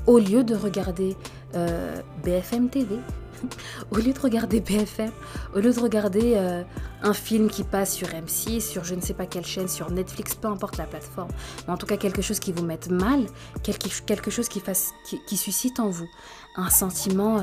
au 0.07 0.19
lieu 0.19 0.43
de 0.43 0.55
regarder 0.55 1.15
euh, 1.55 2.01
BFM 2.25 2.67
TV, 2.69 2.97
au 3.91 3.97
lieu 3.97 4.13
de 4.13 4.19
regarder 4.19 4.59
BFM, 4.59 5.11
au 5.55 5.59
lieu 5.59 5.73
de 5.73 5.79
regarder 5.79 6.33
euh, 6.35 6.63
un 7.01 7.13
film 7.13 7.49
qui 7.49 7.63
passe 7.63 7.93
sur 7.93 8.07
M6, 8.07 8.61
sur 8.61 8.83
je 8.83 8.95
ne 8.95 9.01
sais 9.01 9.13
pas 9.13 9.25
quelle 9.25 9.45
chaîne, 9.45 9.67
sur 9.67 9.91
Netflix, 9.91 10.35
peu 10.35 10.47
importe 10.47 10.77
la 10.77 10.85
plateforme, 10.85 11.29
mais 11.67 11.73
en 11.73 11.77
tout 11.77 11.85
cas 11.85 11.97
quelque 11.97 12.21
chose 12.21 12.39
qui 12.39 12.51
vous 12.51 12.63
mette 12.63 12.89
mal, 12.89 13.25
quelque 13.63 14.31
chose 14.31 14.49
qui, 14.49 15.37
suscite 15.37 15.79
en 15.79 15.89
vous 15.89 16.09
un 16.55 16.69
sentiment 16.71 17.37
euh, 17.37 17.41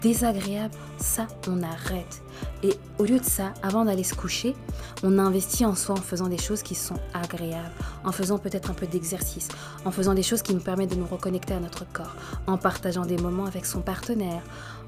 désagréable, 0.00 0.74
ça, 0.96 1.26
on 1.48 1.62
arrête. 1.62 2.22
Et 2.62 2.72
au 2.98 3.04
lieu 3.04 3.18
de 3.18 3.24
ça, 3.24 3.52
avant 3.62 3.84
d'aller 3.84 4.04
se 4.04 4.14
coucher, 4.14 4.56
on 5.02 5.18
investit 5.18 5.66
en 5.66 5.74
soi 5.74 5.96
en 5.96 6.00
faisant 6.00 6.28
des 6.28 6.38
choses 6.38 6.62
qui 6.62 6.74
sont 6.74 6.96
agréables, 7.12 7.74
en 8.04 8.12
faisant 8.12 8.38
peut-être 8.38 8.70
un 8.70 8.74
peu 8.74 8.86
d'exercice, 8.86 9.48
en 9.84 9.90
faisant 9.90 10.14
des 10.14 10.22
choses 10.22 10.40
qui 10.40 10.54
nous 10.54 10.60
permettent 10.60 10.90
de 10.90 10.96
nous 10.96 11.06
reconnecter 11.06 11.52
à 11.52 11.60
notre 11.60 11.84
corps, 11.92 12.16
en 12.46 12.56
partageant 12.56 13.04
des 13.04 13.18
moments 13.18 13.44
avec 13.44 13.66
son 13.66 13.82
partenaire, 13.82 14.42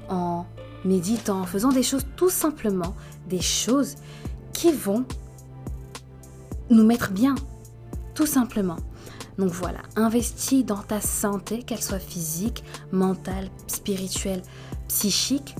en 0.09 0.45
méditant, 0.85 1.41
en 1.41 1.45
faisant 1.45 1.69
des 1.69 1.83
choses 1.83 2.05
tout 2.15 2.29
simplement, 2.29 2.95
des 3.27 3.41
choses 3.41 3.95
qui 4.53 4.71
vont 4.71 5.05
nous 6.69 6.85
mettre 6.85 7.11
bien, 7.11 7.35
tout 8.15 8.25
simplement. 8.25 8.77
Donc 9.37 9.51
voilà, 9.51 9.79
investis 9.95 10.65
dans 10.65 10.81
ta 10.81 10.99
santé, 10.99 11.61
qu'elle 11.61 11.83
soit 11.83 11.99
physique, 11.99 12.63
mentale, 12.91 13.49
spirituelle, 13.67 14.41
psychique, 14.87 15.55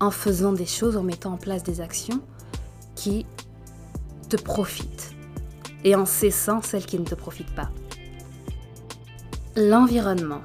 en 0.00 0.10
faisant 0.10 0.52
des 0.52 0.66
choses, 0.66 0.96
en 0.96 1.04
mettant 1.04 1.34
en 1.34 1.36
place 1.36 1.62
des 1.62 1.80
actions 1.80 2.20
qui 2.96 3.24
te 4.28 4.36
profitent 4.36 5.14
et 5.84 5.94
en 5.94 6.06
cessant 6.06 6.62
celles 6.62 6.86
qui 6.86 6.98
ne 6.98 7.04
te 7.04 7.14
profitent 7.14 7.54
pas. 7.54 7.70
L'environnement. 9.54 10.40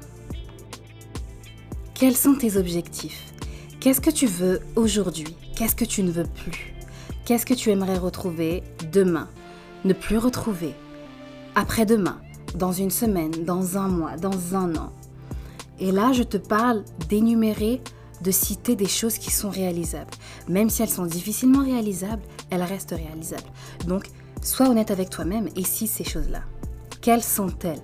Quels 1.94 2.16
sont 2.16 2.36
tes 2.36 2.56
objectifs? 2.56 3.32
Qu'est-ce 3.80 4.00
que 4.00 4.10
tu 4.10 4.26
veux 4.26 4.60
aujourd'hui? 4.74 5.36
Qu'est-ce 5.54 5.76
que 5.76 5.84
tu 5.84 6.02
ne 6.02 6.10
veux 6.10 6.24
plus? 6.24 6.74
Qu'est-ce 7.24 7.46
que 7.46 7.54
tu 7.54 7.70
aimerais 7.70 7.96
retrouver 7.96 8.64
demain? 8.90 9.28
Ne 9.84 9.92
plus 9.92 10.18
retrouver 10.18 10.74
Après-demain 11.54 12.20
Dans 12.56 12.72
une 12.72 12.90
semaine 12.90 13.30
Dans 13.44 13.78
un 13.78 13.86
mois 13.86 14.16
Dans 14.16 14.56
un 14.56 14.74
an 14.74 14.92
Et 15.78 15.92
là, 15.92 16.12
je 16.12 16.24
te 16.24 16.38
parle 16.38 16.82
d'énumérer, 17.08 17.80
de 18.20 18.32
citer 18.32 18.74
des 18.74 18.88
choses 18.88 19.16
qui 19.16 19.30
sont 19.30 19.48
réalisables. 19.48 20.10
Même 20.48 20.70
si 20.70 20.82
elles 20.82 20.88
sont 20.88 21.06
difficilement 21.06 21.62
réalisables, 21.62 22.22
elles 22.50 22.64
restent 22.64 22.96
réalisables. 22.96 23.48
Donc, 23.86 24.08
sois 24.42 24.68
honnête 24.68 24.90
avec 24.90 25.08
toi-même 25.08 25.48
et 25.54 25.62
cite 25.62 25.90
ces 25.90 26.02
choses-là. 26.02 26.42
Quelles 27.00 27.22
sont-elles? 27.22 27.82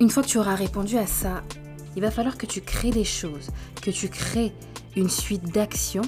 Une 0.00 0.08
fois 0.08 0.22
que 0.22 0.28
tu 0.28 0.38
auras 0.38 0.54
répondu 0.54 0.96
à 0.96 1.06
ça, 1.06 1.42
il 1.96 2.02
va 2.02 2.10
falloir 2.10 2.36
que 2.36 2.46
tu 2.46 2.60
crées 2.60 2.90
des 2.90 3.04
choses, 3.04 3.50
que 3.80 3.90
tu 3.90 4.08
crées 4.08 4.52
une 4.96 5.08
suite 5.08 5.52
d'actions, 5.52 6.02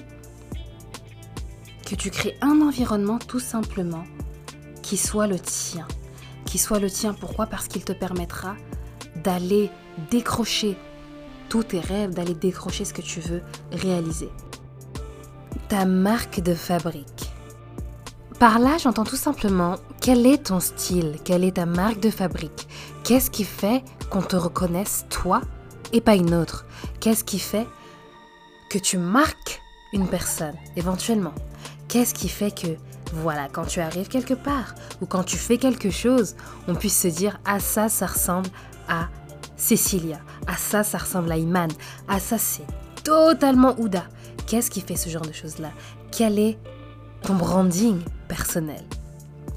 que 1.87 1.95
tu 1.95 2.11
crées 2.11 2.37
un 2.41 2.61
environnement 2.61 3.19
tout 3.19 3.41
simplement 3.41 4.05
qui 4.83 4.97
soit 4.97 5.27
le 5.27 5.39
tien. 5.39 5.87
Qui 6.45 6.59
soit 6.59 6.79
le 6.79 6.91
tien, 6.91 7.13
pourquoi? 7.13 7.47
Parce 7.47 7.69
qu'il 7.69 7.85
te 7.85 7.93
permettra 7.93 8.57
d'aller 9.25 9.71
décrocher 10.11 10.77
tous 11.49 11.65
tes 11.65 11.81
rêves, 11.81 12.15
d'aller 12.15 12.35
décrocher 12.35 12.85
ce 12.85 12.95
que 12.95 13.03
tu 13.03 13.21
veux 13.21 13.43
réaliser. 13.73 14.29
Ta 15.69 15.85
marque 15.85 16.41
de 16.41 16.55
fabrique. 16.55 17.31
Par 18.39 18.59
là, 18.59 18.77
j'entends 18.79 19.05
tout 19.05 19.17
simplement 19.17 19.77
quel 20.01 20.27
est 20.27 20.45
ton 20.47 20.61
style, 20.61 21.17
quelle 21.25 21.43
est 21.43 21.57
ta 21.57 21.67
marque 21.67 22.01
de 22.01 22.11
fabrique, 22.11 22.69
qu'est-ce 23.03 23.31
qui 23.31 23.45
fait 23.45 23.83
qu'on 24.11 24.23
te 24.23 24.37
reconnaisse 24.37 25.07
toi 25.09 25.41
et 25.93 26.01
pas 26.01 26.15
une 26.15 26.35
autre, 26.35 26.67
qu'est-ce 27.01 27.25
qui 27.25 27.39
fait 27.39 27.67
que 28.71 28.79
tu 28.79 28.99
marques 28.99 29.63
une 29.93 30.09
personne 30.09 30.55
éventuellement, 30.77 31.35
qu'est-ce 31.89 32.15
qui 32.15 32.29
fait 32.29 32.51
que 32.51 32.77
voilà, 33.13 33.49
quand 33.49 33.67
tu 33.67 33.81
arrives 33.81 34.09
quelque 34.09 34.35
part 34.35 34.75
ou 35.01 35.07
quand 35.07 35.23
tu 35.23 35.37
fais 35.37 35.59
quelque 35.59 35.91
chose, 35.91 36.35
on 36.67 36.75
puisse 36.75 37.01
se 37.01 37.09
dire 37.09 37.39
ah 37.45 37.61
ça, 37.61 37.89
ça 37.89 38.07
ressemble 38.07 38.49
à 38.89 39.09
Cecilia, 39.57 40.19
ah 40.47 40.57
ça, 40.57 40.83
ça 40.83 40.99
ressemble 40.99 41.31
à 41.33 41.37
Iman, 41.37 41.71
ah 42.09 42.21
ça 42.21 42.39
c'est 42.39 42.67
totalement 43.05 43.79
Ouda. 43.79 44.05
Qu'est-ce 44.47 44.71
qui 44.71 44.81
fait 44.81 44.97
ce 44.97 45.09
genre 45.09 45.27
de 45.27 45.33
choses-là? 45.33 45.71
Quel 46.13 46.39
est 46.39 46.59
ton 47.23 47.35
branding 47.35 48.01
personnel? 48.29 48.85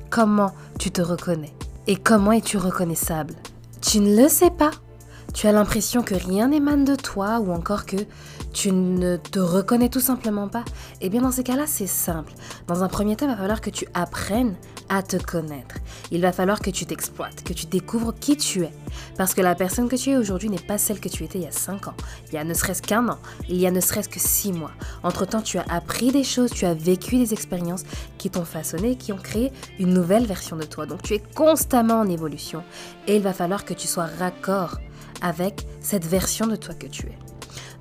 Comment 0.09 0.53
tu 0.79 0.89
te 0.89 1.01
reconnais? 1.01 1.53
Et 1.85 1.95
comment 1.95 2.31
es-tu 2.31 2.57
reconnaissable? 2.57 3.35
Tu 3.81 3.99
ne 3.99 4.15
le 4.15 4.29
sais 4.29 4.49
pas. 4.49 4.71
Tu 5.33 5.47
as 5.47 5.51
l'impression 5.51 6.01
que 6.01 6.15
rien 6.15 6.49
n'émane 6.49 6.83
de 6.83 6.95
toi 6.95 7.39
ou 7.39 7.51
encore 7.51 7.85
que 7.85 7.97
tu 8.51 8.71
ne 8.71 9.17
te 9.17 9.39
reconnais 9.39 9.89
tout 9.89 9.99
simplement 9.99 10.47
pas, 10.47 10.65
eh 11.01 11.09
bien 11.09 11.21
dans 11.21 11.31
ces 11.31 11.43
cas-là, 11.43 11.65
c'est 11.67 11.87
simple. 11.87 12.33
Dans 12.67 12.83
un 12.83 12.87
premier 12.87 13.15
temps, 13.15 13.25
il 13.25 13.31
va 13.31 13.37
falloir 13.37 13.61
que 13.61 13.69
tu 13.69 13.87
apprennes 13.93 14.55
à 14.89 15.03
te 15.03 15.17
connaître. 15.17 15.75
Il 16.11 16.21
va 16.21 16.31
falloir 16.31 16.59
que 16.59 16.71
tu 16.71 16.85
t'exploites, 16.85 17.43
que 17.43 17.53
tu 17.53 17.67
découvres 17.67 18.13
qui 18.19 18.37
tu 18.37 18.63
es. 18.63 18.71
Parce 19.17 19.35
que 19.35 19.41
la 19.41 19.53
personne 19.53 19.87
que 19.87 19.95
tu 19.95 20.09
es 20.09 20.17
aujourd'hui 20.17 20.49
n'est 20.49 20.57
pas 20.57 20.79
celle 20.79 20.99
que 20.99 21.09
tu 21.09 21.23
étais 21.23 21.37
il 21.37 21.43
y 21.43 21.47
a 21.47 21.51
5 21.51 21.89
ans, 21.89 21.93
il 22.27 22.33
y 22.33 22.37
a 22.37 22.43
ne 22.43 22.53
serait-ce 22.53 22.81
qu'un 22.81 23.07
an, 23.07 23.19
il 23.47 23.57
y 23.57 23.67
a 23.67 23.71
ne 23.71 23.79
serait-ce 23.79 24.09
que 24.09 24.19
6 24.19 24.53
mois. 24.53 24.71
Entre-temps, 25.03 25.41
tu 25.41 25.59
as 25.59 25.65
appris 25.69 26.11
des 26.11 26.23
choses, 26.23 26.49
tu 26.49 26.65
as 26.65 26.73
vécu 26.73 27.17
des 27.17 27.33
expériences 27.33 27.83
qui 28.17 28.31
t'ont 28.31 28.45
façonné, 28.45 28.95
qui 28.95 29.13
ont 29.13 29.17
créé 29.17 29.51
une 29.77 29.93
nouvelle 29.93 30.25
version 30.25 30.57
de 30.57 30.63
toi. 30.63 30.87
Donc 30.87 31.03
tu 31.03 31.13
es 31.13 31.19
constamment 31.35 31.99
en 31.99 32.09
évolution 32.09 32.63
et 33.07 33.15
il 33.15 33.21
va 33.21 33.33
falloir 33.33 33.63
que 33.63 33.75
tu 33.75 33.87
sois 33.87 34.07
raccord 34.19 34.79
avec 35.21 35.65
cette 35.81 36.05
version 36.05 36.47
de 36.47 36.55
toi 36.55 36.73
que 36.73 36.87
tu 36.87 37.07
es. 37.07 37.17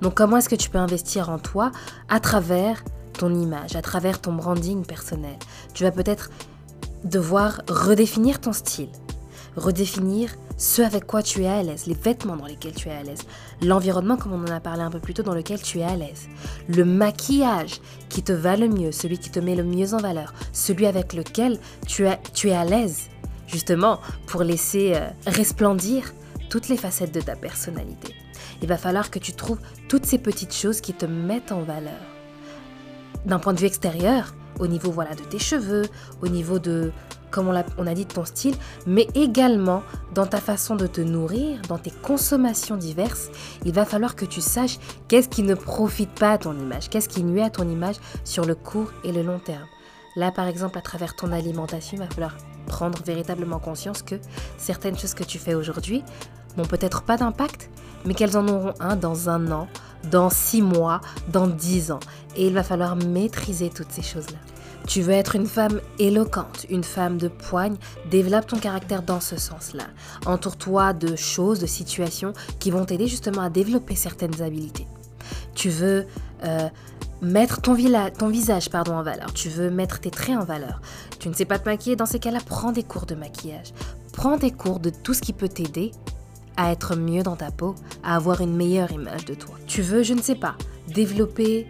Donc 0.00 0.14
comment 0.14 0.36
est-ce 0.36 0.48
que 0.48 0.54
tu 0.54 0.70
peux 0.70 0.78
investir 0.78 1.28
en 1.28 1.38
toi 1.38 1.72
à 2.08 2.20
travers 2.20 2.84
ton 3.14 3.34
image, 3.34 3.76
à 3.76 3.82
travers 3.82 4.20
ton 4.20 4.32
branding 4.32 4.84
personnel? 4.84 5.36
Tu 5.74 5.82
vas 5.82 5.90
peut-être 5.90 6.30
devoir 7.04 7.62
redéfinir 7.68 8.40
ton 8.40 8.52
style, 8.52 8.90
redéfinir 9.56 10.30
ce 10.56 10.82
avec 10.82 11.06
quoi 11.06 11.22
tu 11.22 11.44
es 11.44 11.48
à 11.48 11.62
l'aise, 11.62 11.86
les 11.86 11.94
vêtements 11.94 12.36
dans 12.36 12.46
lesquels 12.46 12.74
tu 12.74 12.88
es 12.88 12.92
à 12.92 13.02
l'aise, 13.02 13.20
l'environnement 13.62 14.16
comme 14.16 14.32
on 14.32 14.42
en 14.42 14.54
a 14.54 14.60
parlé 14.60 14.82
un 14.82 14.90
peu 14.90 14.98
plus 14.98 15.14
tôt 15.14 15.22
dans 15.22 15.34
lequel 15.34 15.62
tu 15.62 15.78
es 15.78 15.84
à 15.84 15.94
l'aise, 15.94 16.28
le 16.68 16.84
maquillage 16.84 17.80
qui 18.08 18.22
te 18.22 18.32
va 18.32 18.56
le 18.56 18.68
mieux, 18.68 18.90
celui 18.90 19.18
qui 19.18 19.30
te 19.30 19.38
met 19.38 19.54
le 19.54 19.62
mieux 19.62 19.94
en 19.94 19.98
valeur, 19.98 20.34
celui 20.52 20.86
avec 20.86 21.12
lequel 21.12 21.60
tu 21.86 22.06
es, 22.06 22.18
tu 22.34 22.48
es 22.48 22.56
à 22.56 22.64
l'aise, 22.64 23.08
justement 23.46 24.00
pour 24.26 24.42
laisser 24.42 24.94
euh, 24.94 25.08
resplendir 25.26 26.12
toutes 26.48 26.68
les 26.68 26.76
facettes 26.76 27.12
de 27.12 27.20
ta 27.20 27.36
personnalité 27.36 28.14
il 28.62 28.68
va 28.68 28.76
falloir 28.76 29.10
que 29.10 29.18
tu 29.18 29.32
trouves 29.32 29.60
toutes 29.88 30.06
ces 30.06 30.18
petites 30.18 30.54
choses 30.54 30.80
qui 30.80 30.94
te 30.94 31.06
mettent 31.06 31.52
en 31.52 31.62
valeur. 31.62 32.00
D'un 33.24 33.38
point 33.38 33.52
de 33.52 33.60
vue 33.60 33.66
extérieur, 33.66 34.34
au 34.58 34.66
niveau 34.66 34.90
voilà 34.90 35.14
de 35.14 35.22
tes 35.22 35.38
cheveux, 35.38 35.86
au 36.22 36.28
niveau 36.28 36.58
de 36.58 36.92
comme 37.30 37.48
on 37.48 37.54
a, 37.54 37.62
on 37.76 37.86
a 37.86 37.92
dit 37.92 38.06
de 38.06 38.12
ton 38.12 38.24
style, 38.24 38.54
mais 38.86 39.06
également 39.14 39.82
dans 40.14 40.26
ta 40.26 40.38
façon 40.40 40.76
de 40.76 40.86
te 40.86 41.02
nourrir, 41.02 41.60
dans 41.68 41.76
tes 41.76 41.90
consommations 41.90 42.76
diverses, 42.76 43.28
il 43.66 43.72
va 43.72 43.84
falloir 43.84 44.16
que 44.16 44.24
tu 44.24 44.40
saches 44.40 44.78
qu'est-ce 45.08 45.28
qui 45.28 45.42
ne 45.42 45.54
profite 45.54 46.10
pas 46.10 46.32
à 46.32 46.38
ton 46.38 46.58
image, 46.58 46.88
qu'est-ce 46.88 47.08
qui 47.08 47.22
nuit 47.22 47.42
à 47.42 47.50
ton 47.50 47.68
image 47.68 47.96
sur 48.24 48.46
le 48.46 48.54
court 48.54 48.92
et 49.04 49.12
le 49.12 49.22
long 49.22 49.40
terme. 49.40 49.66
Là, 50.16 50.32
par 50.32 50.46
exemple, 50.46 50.78
à 50.78 50.80
travers 50.80 51.14
ton 51.16 51.30
alimentation, 51.30 51.98
il 51.98 52.00
va 52.00 52.08
falloir 52.08 52.34
prendre 52.68 53.02
véritablement 53.04 53.58
conscience 53.58 54.02
que 54.02 54.14
certaines 54.56 54.98
choses 54.98 55.14
que 55.14 55.24
tu 55.24 55.38
fais 55.38 55.54
aujourd'hui 55.54 56.04
n'ont 56.56 56.66
peut-être 56.66 57.02
pas 57.02 57.16
d'impact, 57.16 57.70
mais 58.04 58.14
qu'elles 58.14 58.36
en 58.36 58.46
auront 58.48 58.74
un 58.80 58.96
dans 58.96 59.28
un 59.28 59.50
an, 59.50 59.68
dans 60.10 60.30
six 60.30 60.62
mois, 60.62 61.00
dans 61.32 61.46
dix 61.46 61.90
ans. 61.90 62.00
Et 62.36 62.46
il 62.46 62.54
va 62.54 62.62
falloir 62.62 62.96
maîtriser 62.96 63.70
toutes 63.70 63.90
ces 63.90 64.02
choses-là. 64.02 64.38
Tu 64.86 65.02
veux 65.02 65.12
être 65.12 65.36
une 65.36 65.46
femme 65.46 65.80
éloquente, 65.98 66.64
une 66.70 66.84
femme 66.84 67.18
de 67.18 67.28
poigne, 67.28 67.76
développe 68.10 68.46
ton 68.46 68.58
caractère 68.58 69.02
dans 69.02 69.20
ce 69.20 69.36
sens-là. 69.36 69.84
Entoure-toi 70.24 70.94
de 70.94 71.14
choses, 71.14 71.58
de 71.58 71.66
situations 71.66 72.32
qui 72.58 72.70
vont 72.70 72.84
t'aider 72.84 73.06
justement 73.06 73.42
à 73.42 73.50
développer 73.50 73.96
certaines 73.96 74.40
habiletés. 74.40 74.86
Tu 75.54 75.68
veux 75.68 76.06
euh, 76.44 76.68
mettre 77.20 77.60
ton, 77.60 77.76
ton 78.18 78.28
visage 78.28 78.70
pardon, 78.70 78.94
en 78.94 79.02
valeur, 79.02 79.32
tu 79.32 79.48
veux 79.48 79.70
mettre 79.70 80.00
tes 80.00 80.10
traits 80.10 80.36
en 80.36 80.44
valeur. 80.44 80.80
Tu 81.18 81.28
ne 81.28 81.34
sais 81.34 81.44
pas 81.44 81.58
te 81.58 81.68
maquiller, 81.68 81.96
dans 81.96 82.06
ces 82.06 82.18
cas-là, 82.18 82.40
prends 82.44 82.72
des 82.72 82.82
cours 82.82 83.06
de 83.06 83.14
maquillage. 83.14 83.72
Prends 84.12 84.36
des 84.36 84.50
cours 84.50 84.80
de 84.80 84.90
tout 84.90 85.14
ce 85.14 85.20
qui 85.20 85.32
peut 85.32 85.48
t'aider 85.48 85.92
à 86.56 86.72
être 86.72 86.96
mieux 86.96 87.22
dans 87.22 87.36
ta 87.36 87.50
peau, 87.50 87.76
à 88.02 88.16
avoir 88.16 88.40
une 88.40 88.56
meilleure 88.56 88.90
image 88.90 89.24
de 89.24 89.34
toi. 89.34 89.54
Tu 89.66 89.80
veux, 89.80 90.02
je 90.02 90.14
ne 90.14 90.20
sais 90.20 90.34
pas, 90.34 90.56
développer 90.88 91.68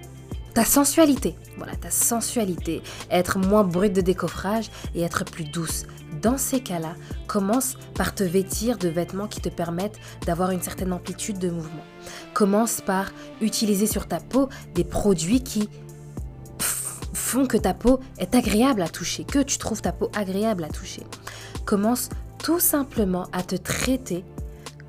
ta 0.55 0.65
sensualité. 0.65 1.37
Voilà, 1.59 1.77
ta 1.77 1.91
sensualité. 1.91 2.83
Être 3.11 3.39
moins 3.39 3.65
brute 3.65 3.93
de 3.93 4.01
décoffrage 4.01 4.71
et 4.95 5.03
être 5.03 5.25
plus 5.25 5.45
douce. 5.45 5.85
Dans 6.23 6.39
ces 6.39 6.61
cas-là, 6.61 6.95
commence 7.27 7.77
par 7.95 8.15
te 8.15 8.25
vêtir 8.25 8.79
de 8.79 8.89
vêtements 8.89 9.29
qui 9.29 9.41
te 9.41 9.51
permettent 9.51 10.01
d'avoir 10.25 10.51
une 10.51 10.63
certaine 10.63 10.93
amplitude 10.93 11.39
de 11.39 11.51
mouvement. 11.51 11.85
Commence 12.35 12.81
par 12.81 13.07
utiliser 13.41 13.87
sur 13.87 14.07
ta 14.07 14.21
peau 14.21 14.49
des 14.75 14.85
produits 14.85 15.43
qui 15.43 15.69
font 17.13 17.47
que 17.47 17.57
ta 17.57 17.75
peau 17.75 18.01
est 18.19 18.35
agréable 18.35 18.83
à 18.83 18.89
toucher, 18.89 19.25
que 19.25 19.41
tu 19.41 19.59
trouves 19.59 19.83
ta 19.83 19.93
peau 19.93 20.11
agréable 20.15 20.65
à 20.65 20.69
toucher. 20.69 21.03
Commence 21.65 22.09
tout 22.43 22.61
simplement 22.61 23.27
à 23.33 23.43
te 23.43 23.57
traiter 23.57 24.25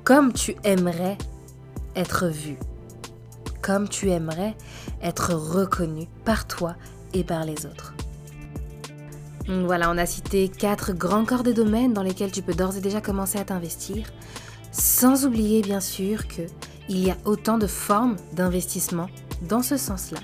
comme 0.04 0.32
tu 0.32 0.56
aimerais 0.64 1.18
être 1.94 2.28
vu, 2.28 2.56
comme 3.60 3.88
tu 3.88 4.10
aimerais 4.10 4.56
être 5.02 5.34
reconnu 5.34 6.08
par 6.24 6.46
toi 6.46 6.76
et 7.12 7.24
par 7.24 7.44
les 7.44 7.66
autres. 7.66 7.94
Voilà, 9.46 9.90
on 9.90 9.98
a 9.98 10.06
cité 10.06 10.48
quatre 10.48 10.92
grands 10.92 11.24
corps 11.24 11.42
de 11.42 11.52
domaines 11.52 11.92
dans 11.92 12.02
lesquels 12.02 12.30
tu 12.30 12.40
peux 12.40 12.54
d'ores 12.54 12.76
et 12.76 12.80
déjà 12.80 13.00
commencer 13.00 13.38
à 13.38 13.44
t'investir, 13.44 14.06
sans 14.70 15.26
oublier 15.26 15.60
bien 15.60 15.80
sûr 15.80 16.28
que 16.28 16.42
il 16.90 17.06
y 17.06 17.10
a 17.10 17.16
autant 17.24 17.56
de 17.56 17.68
formes 17.68 18.16
d'investissement 18.32 19.08
dans 19.48 19.62
ce 19.62 19.76
sens-là 19.76 20.18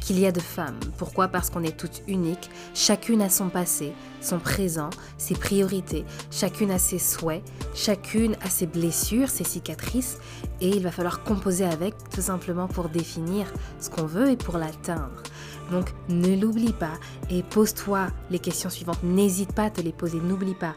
qu'il 0.00 0.18
y 0.18 0.26
a 0.26 0.32
de 0.32 0.40
femmes. 0.40 0.78
Pourquoi? 0.98 1.28
Parce 1.28 1.50
qu'on 1.50 1.62
est 1.62 1.76
toutes 1.76 2.02
uniques, 2.06 2.50
chacune 2.74 3.22
a 3.22 3.30
son 3.30 3.48
passé, 3.48 3.92
son 4.20 4.38
présent, 4.38 4.90
ses 5.18 5.34
priorités, 5.34 6.04
chacune 6.30 6.70
a 6.70 6.78
ses 6.78 6.98
souhaits, 6.98 7.42
chacune 7.74 8.36
a 8.42 8.50
ses 8.50 8.66
blessures, 8.66 9.28
ses 9.28 9.44
cicatrices, 9.44 10.18
et 10.60 10.68
il 10.68 10.82
va 10.82 10.90
falloir 10.90 11.24
composer 11.24 11.64
avec 11.64 11.94
tout 12.10 12.20
simplement 12.20 12.68
pour 12.68 12.90
définir 12.90 13.46
ce 13.80 13.88
qu'on 13.88 14.04
veut 14.04 14.30
et 14.30 14.36
pour 14.36 14.58
l'atteindre. 14.58 15.22
Donc 15.70 15.88
ne 16.08 16.36
l'oublie 16.36 16.74
pas 16.74 16.98
et 17.30 17.42
pose-toi 17.42 18.08
les 18.30 18.38
questions 18.38 18.70
suivantes. 18.70 19.02
N'hésite 19.02 19.52
pas 19.52 19.64
à 19.64 19.70
te 19.70 19.80
les 19.80 19.92
poser, 19.92 20.20
n'oublie 20.20 20.54
pas. 20.54 20.74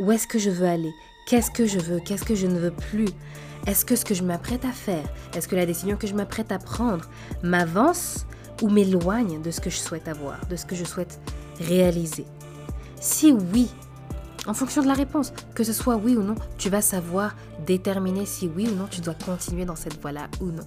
Où 0.00 0.10
est-ce 0.10 0.26
que 0.26 0.38
je 0.38 0.50
veux 0.50 0.66
aller? 0.66 0.92
Qu'est-ce 1.30 1.52
que 1.52 1.64
je 1.64 1.78
veux? 1.78 2.00
Qu'est-ce 2.00 2.24
que 2.24 2.34
je 2.34 2.48
ne 2.48 2.58
veux 2.58 2.72
plus? 2.72 3.06
Est-ce 3.64 3.84
que 3.84 3.94
ce 3.94 4.04
que 4.04 4.14
je 4.14 4.24
m'apprête 4.24 4.64
à 4.64 4.72
faire 4.72 5.04
Est-ce 5.32 5.46
que 5.46 5.54
la 5.54 5.64
décision 5.64 5.96
que 5.96 6.08
je 6.08 6.14
m'apprête 6.14 6.50
à 6.50 6.58
prendre 6.58 7.08
m'avance 7.44 8.26
ou 8.62 8.68
m'éloigne 8.68 9.40
de 9.40 9.52
ce 9.52 9.60
que 9.60 9.70
je 9.70 9.76
souhaite 9.76 10.08
avoir, 10.08 10.44
de 10.46 10.56
ce 10.56 10.66
que 10.66 10.74
je 10.74 10.82
souhaite 10.82 11.20
réaliser? 11.60 12.24
Si 13.00 13.30
oui, 13.30 13.70
en 14.48 14.54
fonction 14.54 14.82
de 14.82 14.88
la 14.88 14.94
réponse, 14.94 15.32
que 15.54 15.62
ce 15.62 15.72
soit 15.72 15.94
oui 15.94 16.16
ou 16.16 16.24
non, 16.24 16.34
tu 16.58 16.68
vas 16.68 16.82
savoir 16.82 17.36
déterminer 17.64 18.26
si 18.26 18.48
oui 18.48 18.68
ou 18.68 18.74
non 18.74 18.88
tu 18.90 19.00
dois 19.00 19.14
continuer 19.14 19.64
dans 19.64 19.76
cette 19.76 20.02
voie-là 20.02 20.26
ou 20.40 20.46
non. 20.46 20.66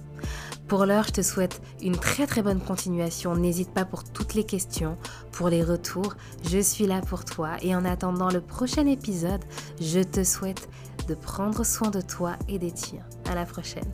Pour 0.68 0.86
l'heure, 0.86 1.04
je 1.04 1.12
te 1.12 1.22
souhaite 1.22 1.60
une 1.82 1.96
très 1.96 2.26
très 2.26 2.42
bonne 2.42 2.60
continuation. 2.60 3.36
N'hésite 3.36 3.70
pas 3.70 3.84
pour 3.84 4.04
toutes 4.04 4.34
les 4.34 4.44
questions, 4.44 4.96
pour 5.30 5.48
les 5.48 5.62
retours. 5.62 6.14
Je 6.48 6.58
suis 6.58 6.86
là 6.86 7.00
pour 7.02 7.24
toi. 7.24 7.56
Et 7.62 7.74
en 7.74 7.84
attendant 7.84 8.30
le 8.30 8.40
prochain 8.40 8.86
épisode, 8.86 9.44
je 9.80 10.00
te 10.00 10.24
souhaite 10.24 10.68
de 11.06 11.14
prendre 11.14 11.64
soin 11.64 11.90
de 11.90 12.00
toi 12.00 12.36
et 12.48 12.58
des 12.58 12.72
tiens. 12.72 13.04
À 13.26 13.34
la 13.34 13.44
prochaine. 13.44 13.90